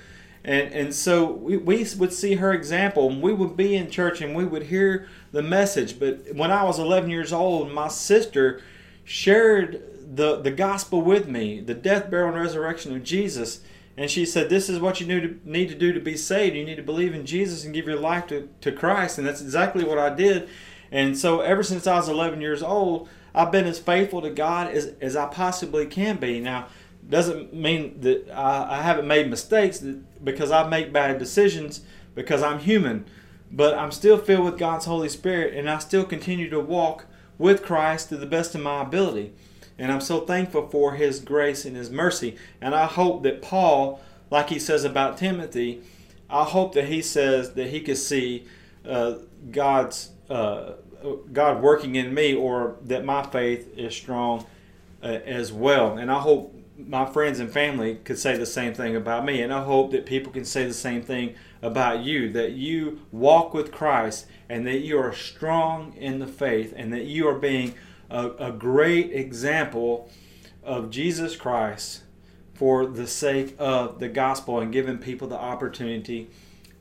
And, 0.44 0.74
and 0.74 0.96
so 0.96 1.32
we, 1.32 1.58
we 1.58 1.86
would 1.98 2.14
see 2.14 2.36
her 2.36 2.54
example 2.54 3.10
and 3.10 3.22
we 3.22 3.34
would 3.34 3.56
be 3.56 3.76
in 3.76 3.90
church 3.90 4.22
and 4.22 4.36
we 4.36 4.46
would 4.46 4.64
hear 4.64 5.08
the 5.32 5.44
message. 5.44 6.00
But 6.00 6.34
when 6.34 6.52
I 6.52 6.64
was 6.64 6.80
11 6.80 7.10
years 7.10 7.32
old, 7.32 7.72
my 7.72 7.88
sister 7.88 8.62
shared 9.04 9.84
the, 10.16 10.38
the 10.42 10.52
gospel 10.52 11.02
with 11.02 11.28
me, 11.28 11.60
the 11.62 11.74
death, 11.74 12.10
burial, 12.10 12.30
and 12.30 12.42
resurrection 12.42 12.96
of 12.96 13.04
Jesus. 13.04 13.62
And 13.98 14.10
she 14.10 14.26
said, 14.26 14.50
This 14.50 14.70
is 14.70 14.80
what 14.80 15.00
you 15.02 15.08
need 15.44 15.70
to, 15.70 15.76
do 15.76 15.94
to 15.94 16.00
be 16.00 16.18
saved. 16.18 16.56
You 16.56 16.66
need 16.66 16.76
to 16.76 16.84
believe 16.84 17.14
in 17.14 17.26
Jesus 17.26 17.66
and 17.66 17.74
give 17.74 17.86
your 17.86 18.00
life 18.00 18.28
to, 18.28 18.50
to 18.62 18.72
Christ. 18.72 19.18
And 19.18 19.28
that's 19.28 19.42
exactly 19.42 19.84
what 19.84 19.98
I 19.98 20.14
did. 20.14 20.50
And 20.92 21.18
so, 21.18 21.42
ever 21.42 21.64
since 21.64 21.88
I 21.88 21.96
was 21.96 22.10
11 22.10 22.42
years 22.42 22.64
old, 22.64 23.08
I've 23.34 23.52
been 23.52 23.66
as 23.66 23.80
faithful 23.80 24.22
to 24.22 24.30
God 24.30 24.68
as, 24.68 24.94
as 25.02 25.16
I 25.16 25.28
possibly 25.28 25.86
can 25.86 26.18
be. 26.18 26.40
Now, 26.40 26.68
doesn't 27.08 27.54
mean 27.54 28.00
that 28.02 28.30
I, 28.32 28.80
I 28.80 28.82
haven't 28.82 29.08
made 29.08 29.30
mistakes 29.30 29.84
because 30.24 30.52
I 30.52 30.68
make 30.68 30.94
bad 30.94 31.18
decisions 31.18 31.82
because 32.16 32.44
I'm 32.44 32.60
human. 32.60 33.06
But 33.52 33.78
I'm 33.78 33.92
still 33.92 34.18
filled 34.18 34.46
with 34.46 34.58
God's 34.58 34.86
Holy 34.86 35.10
Spirit 35.10 35.54
and 35.54 35.70
I 35.70 35.80
still 35.80 36.06
continue 36.06 36.50
to 36.50 36.60
walk 36.60 37.06
with 37.38 37.64
Christ 37.64 38.10
to 38.10 38.18
the 38.18 38.26
best 38.26 38.56
of 38.56 38.62
my 38.62 38.82
ability. 38.82 39.34
And 39.82 39.92
I'm 39.92 40.00
so 40.00 40.22
thankful 40.22 40.68
for 40.68 40.94
his 40.94 41.20
grace 41.20 41.66
and 41.66 41.76
his 41.76 41.90
mercy. 41.90 42.38
And 42.62 42.76
I 42.76 42.86
hope 42.86 43.24
that 43.24 43.42
Paul, 43.42 44.00
like 44.30 44.50
he 44.50 44.60
says 44.60 44.84
about 44.84 45.18
Timothy, 45.18 45.82
I 46.30 46.44
hope 46.44 46.76
that 46.76 46.86
he 46.86 47.02
says 47.02 47.56
that 47.56 47.72
he 47.72 47.82
could 47.82 47.98
see 47.98 48.46
uh, 48.88 49.16
God's 49.50 50.12
uh, 50.30 50.74
God 51.34 51.64
working 51.64 51.96
in 51.96 52.14
me, 52.14 52.36
or 52.36 52.76
that 52.84 53.04
my 53.04 53.24
faith 53.24 53.76
is 53.76 53.96
strong 53.96 54.46
uh, 55.02 55.08
as 55.08 55.52
well. 55.52 55.98
And 55.98 56.12
I 56.12 56.20
hope 56.20 56.56
my 56.78 57.08
friends 57.08 57.40
and 57.40 57.52
family 57.52 57.96
could 58.04 58.20
say 58.20 58.38
the 58.38 58.46
same 58.46 58.76
thing 58.76 58.96
about 58.96 59.26
me. 59.26 59.42
And 59.42 59.52
I 59.52 59.64
hope 59.64 59.90
that 59.94 60.06
people 60.06 60.32
can 60.32 60.46
say 60.46 60.68
the 60.68 60.76
same 60.76 61.02
thing 61.02 61.34
about 61.64 62.02
you 62.02 62.32
that 62.34 62.52
you 62.52 63.02
walk 63.12 63.56
with 63.56 63.72
Christ 63.72 64.28
and 64.48 64.68
that 64.68 64.82
you 64.82 65.00
are 65.00 65.12
strong 65.12 65.96
in 65.98 66.20
the 66.20 66.28
faith 66.28 66.72
and 66.78 66.94
that 66.94 67.06
you 67.06 67.28
are 67.28 67.40
being 67.40 67.74
a, 68.12 68.48
a 68.48 68.52
great 68.52 69.12
example 69.14 70.10
of 70.64 70.90
Jesus 70.90 71.36
Christ 71.36 72.04
for 72.54 72.86
the 72.86 73.08
sake 73.08 73.56
of 73.58 74.00
the 74.00 74.08
gospel 74.08 74.60
and 74.60 74.72
giving 74.72 74.98
people 74.98 75.28
the 75.28 75.38
opportunity 75.38 76.30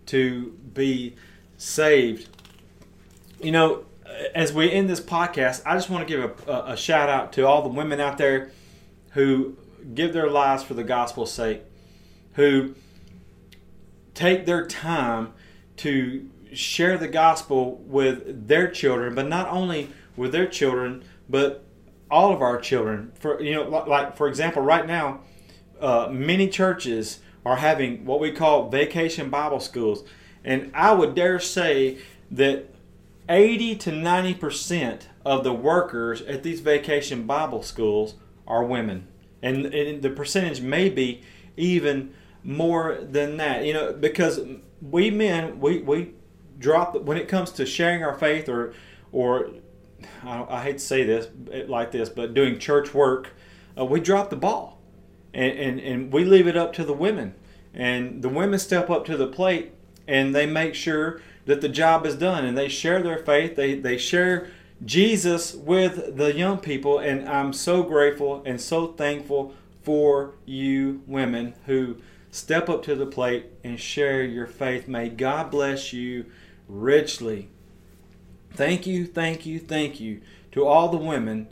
to 0.07 0.59
be 0.75 1.17
saved. 1.57 2.29
You 3.41 3.53
know, 3.53 3.85
as 4.35 4.53
we 4.53 4.71
end 4.71 4.91
this 4.91 5.01
podcast, 5.01 5.63
I 5.65 5.75
just 5.75 5.89
want 5.89 6.07
to 6.07 6.15
give 6.15 6.49
a, 6.49 6.65
a, 6.73 6.77
shout 6.77 7.09
out 7.09 7.33
to 7.35 7.47
all 7.47 7.63
the 7.63 7.69
women 7.69 8.01
out 8.01 8.19
there 8.19 8.51
who 9.13 9.57
give 9.95 10.13
their 10.13 10.29
lives 10.29 10.63
for 10.63 10.75
the 10.75 10.85
gospel's 10.85 11.33
sake, 11.33 11.63
who 12.35 12.75
take 14.15 14.45
their 14.45 14.67
time 14.67 15.33
to 15.79 16.29
share 16.53 16.99
the 16.99 17.09
gospel 17.09 17.77
with 17.87 18.49
their 18.49 18.69
children, 18.69 19.15
but 19.15 19.27
not 19.29 19.49
only 19.49 19.89
with 20.17 20.33
their 20.33 20.47
children, 20.47 21.03
but 21.31 21.65
all 22.11 22.33
of 22.33 22.43
our 22.43 22.59
children. 22.59 23.13
For 23.15 23.41
you 23.41 23.55
know, 23.55 23.69
like 23.69 24.17
for 24.17 24.29
example, 24.29 24.63
right 24.63 24.87
now, 24.87 25.21
uh, 25.81 26.09
many 26.11 26.49
churches 26.49 27.21
are 27.47 27.57
having 27.57 28.05
what 28.05 28.21
we 28.21 28.33
call 28.33 28.69
vacation 28.69 29.31
Bible 29.31 29.61
schools, 29.61 30.05
and 30.45 30.71
I 30.75 30.93
would 30.93 31.15
dare 31.15 31.39
say 31.39 31.99
that 32.33 32.67
80 33.29 33.77
to 33.77 33.93
90 33.93 34.35
percent 34.35 35.09
of 35.25 35.45
the 35.45 35.53
workers 35.53 36.23
at 36.23 36.43
these 36.43 36.61
vacation 36.61 37.27
Bible 37.27 37.63
schools 37.63 38.15
are 38.47 38.65
women, 38.65 39.07
and, 39.43 39.67
and 39.67 40.03
the 40.03 40.11
percentage 40.11 40.61
may 40.61 40.89
be 40.89 41.23
even 41.57 42.13
more 42.43 42.99
than 43.01 43.37
that. 43.37 43.65
You 43.65 43.73
know, 43.73 43.93
because 43.93 44.41
we 44.83 45.11
men 45.11 45.61
we 45.61 45.79
we 45.79 46.15
drop 46.59 47.01
when 47.03 47.17
it 47.17 47.29
comes 47.29 47.53
to 47.53 47.65
sharing 47.65 48.03
our 48.03 48.15
faith 48.15 48.49
or 48.49 48.75
or 49.13 49.51
I, 50.25 50.47
I, 50.49 50.63
hate 50.63 50.79
to 50.79 50.85
say 50.85 51.05
this 51.05 51.29
like 51.69 51.91
this, 51.93 52.09
but 52.09 52.35
doing 52.35 52.59
church 52.59 52.93
work, 52.95 53.31
uh, 53.79 53.85
we 53.85 54.01
drop 54.01 54.31
the 54.31 54.37
ball, 54.37 54.81
and, 55.33 55.59
and 55.59 55.81
and 55.81 56.13
we 56.13 56.25
leave 56.25 56.47
it 56.47 56.57
up 56.57 56.73
to 56.75 56.85
the 56.85 56.93
women, 56.93 57.35
and 57.75 58.23
the 58.23 58.29
women 58.29 58.59
step 58.59 58.91
up 58.91 59.05
to 59.07 59.17
the 59.17 59.27
plate, 59.27 59.73
and 60.07 60.35
they 60.35 60.47
make 60.47 60.75
sure 60.75 61.21
that 61.47 61.61
the 61.61 61.69
job 61.69 62.07
is 62.07 62.15
done, 62.15 62.45
and 62.45 62.57
they 62.57 62.69
share 62.69 63.03
their 63.03 63.19
faith, 63.19 63.57
they 63.57 63.75
they 63.75 63.97
share 63.97 64.51
Jesus 64.85 65.55
with 65.55 66.17
the 66.17 66.35
young 66.35 66.59
people, 66.59 66.99
and 66.99 67.29
I'm 67.29 67.53
so 67.53 67.83
grateful 67.83 68.43
and 68.47 68.61
so 68.61 68.89
thankful 68.89 69.55
for 69.83 70.35
you 70.47 71.03
women 71.07 71.55
who 71.67 71.97
step 72.31 72.69
up 72.69 72.83
to 72.85 72.95
the 72.95 73.07
plate 73.07 73.47
and 73.65 73.79
share 73.79 74.23
your 74.23 74.47
faith. 74.47 74.89
May 74.89 75.09
God 75.09 75.51
bless 75.51 75.93
you 75.93 76.27
richly. 76.69 77.51
Thank 78.53 78.87
you, 78.87 79.07
thank 79.07 79.47
you, 79.47 79.59
thank 79.59 80.01
you 80.01 80.21
to 80.53 80.67
all 80.67 80.89
the 80.89 80.97
women 80.97 81.49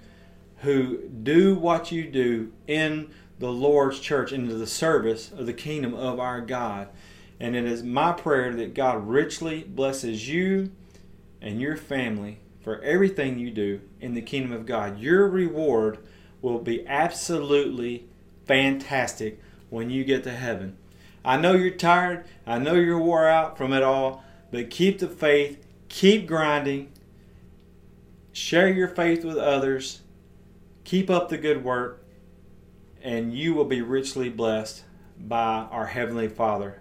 who 0.58 1.08
do 1.08 1.54
what 1.54 1.92
you 1.92 2.04
do 2.10 2.52
in 2.66 3.10
the 3.38 3.50
Lord's 3.52 4.00
church, 4.00 4.32
into 4.32 4.54
the 4.54 4.66
service 4.66 5.30
of 5.30 5.46
the 5.46 5.52
kingdom 5.52 5.94
of 5.94 6.18
our 6.18 6.40
God. 6.40 6.88
And 7.38 7.54
it 7.54 7.64
is 7.64 7.82
my 7.84 8.12
prayer 8.12 8.52
that 8.54 8.74
God 8.74 9.06
richly 9.06 9.62
blesses 9.62 10.28
you 10.28 10.72
and 11.40 11.60
your 11.60 11.76
family 11.76 12.40
for 12.60 12.80
everything 12.82 13.38
you 13.38 13.50
do 13.50 13.80
in 14.00 14.14
the 14.14 14.22
kingdom 14.22 14.52
of 14.52 14.66
God. 14.66 14.98
Your 14.98 15.28
reward 15.28 15.98
will 16.42 16.58
be 16.58 16.86
absolutely 16.86 18.08
fantastic 18.44 19.40
when 19.70 19.90
you 19.90 20.04
get 20.04 20.24
to 20.24 20.32
heaven. 20.32 20.76
I 21.24 21.36
know 21.36 21.52
you're 21.52 21.70
tired, 21.70 22.24
I 22.46 22.58
know 22.58 22.74
you're 22.74 22.98
wore 22.98 23.28
out 23.28 23.56
from 23.56 23.72
it 23.72 23.82
all, 23.82 24.24
but 24.50 24.70
keep 24.70 24.98
the 24.98 25.08
faith, 25.08 25.64
keep 25.88 26.26
grinding, 26.26 26.92
share 28.32 28.68
your 28.68 28.88
faith 28.88 29.24
with 29.24 29.36
others, 29.36 30.00
keep 30.84 31.10
up 31.10 31.28
the 31.28 31.38
good 31.38 31.64
work, 31.64 32.04
and 33.02 33.36
you 33.36 33.54
will 33.54 33.64
be 33.64 33.82
richly 33.82 34.28
blessed 34.28 34.84
by 35.18 35.66
our 35.70 35.86
Heavenly 35.86 36.28
Father. 36.28 36.80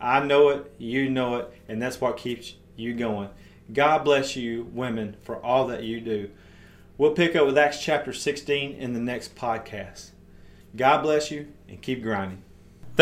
I 0.00 0.20
know 0.24 0.48
it, 0.48 0.72
you 0.78 1.08
know 1.08 1.36
it, 1.36 1.52
and 1.68 1.80
that's 1.80 2.00
what 2.00 2.16
keeps 2.16 2.54
you 2.76 2.94
going. 2.94 3.28
God 3.72 4.04
bless 4.04 4.36
you, 4.36 4.68
women, 4.72 5.16
for 5.22 5.36
all 5.36 5.66
that 5.68 5.84
you 5.84 6.00
do. 6.00 6.30
We'll 6.98 7.12
pick 7.12 7.34
up 7.36 7.46
with 7.46 7.56
Acts 7.56 7.82
chapter 7.82 8.12
16 8.12 8.72
in 8.72 8.92
the 8.92 9.00
next 9.00 9.34
podcast. 9.34 10.10
God 10.76 11.02
bless 11.02 11.30
you 11.30 11.48
and 11.68 11.80
keep 11.80 12.02
grinding. 12.02 12.42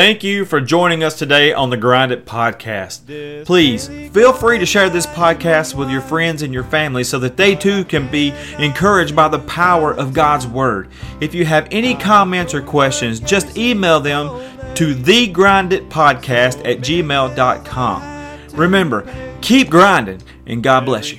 Thank 0.00 0.24
you 0.24 0.46
for 0.46 0.62
joining 0.62 1.04
us 1.04 1.18
today 1.18 1.52
on 1.52 1.68
the 1.68 1.76
Grind 1.76 2.10
It 2.10 2.24
Podcast. 2.24 3.44
Please 3.44 3.86
feel 4.14 4.32
free 4.32 4.58
to 4.58 4.64
share 4.64 4.88
this 4.88 5.06
podcast 5.06 5.74
with 5.74 5.90
your 5.90 6.00
friends 6.00 6.40
and 6.40 6.54
your 6.54 6.64
family 6.64 7.04
so 7.04 7.18
that 7.18 7.36
they 7.36 7.54
too 7.54 7.84
can 7.84 8.10
be 8.10 8.32
encouraged 8.58 9.14
by 9.14 9.28
the 9.28 9.40
power 9.40 9.92
of 9.92 10.14
God's 10.14 10.46
Word. 10.46 10.88
If 11.20 11.34
you 11.34 11.44
have 11.44 11.68
any 11.70 11.94
comments 11.94 12.54
or 12.54 12.62
questions, 12.62 13.20
just 13.20 13.58
email 13.58 14.00
them 14.00 14.28
to 14.74 14.94
thegrinditpodcast 14.94 16.64
at 16.64 16.78
gmail.com. 16.78 18.56
Remember, 18.56 19.36
keep 19.42 19.68
grinding 19.68 20.22
and 20.46 20.62
God 20.62 20.86
bless 20.86 21.12
you. 21.12 21.18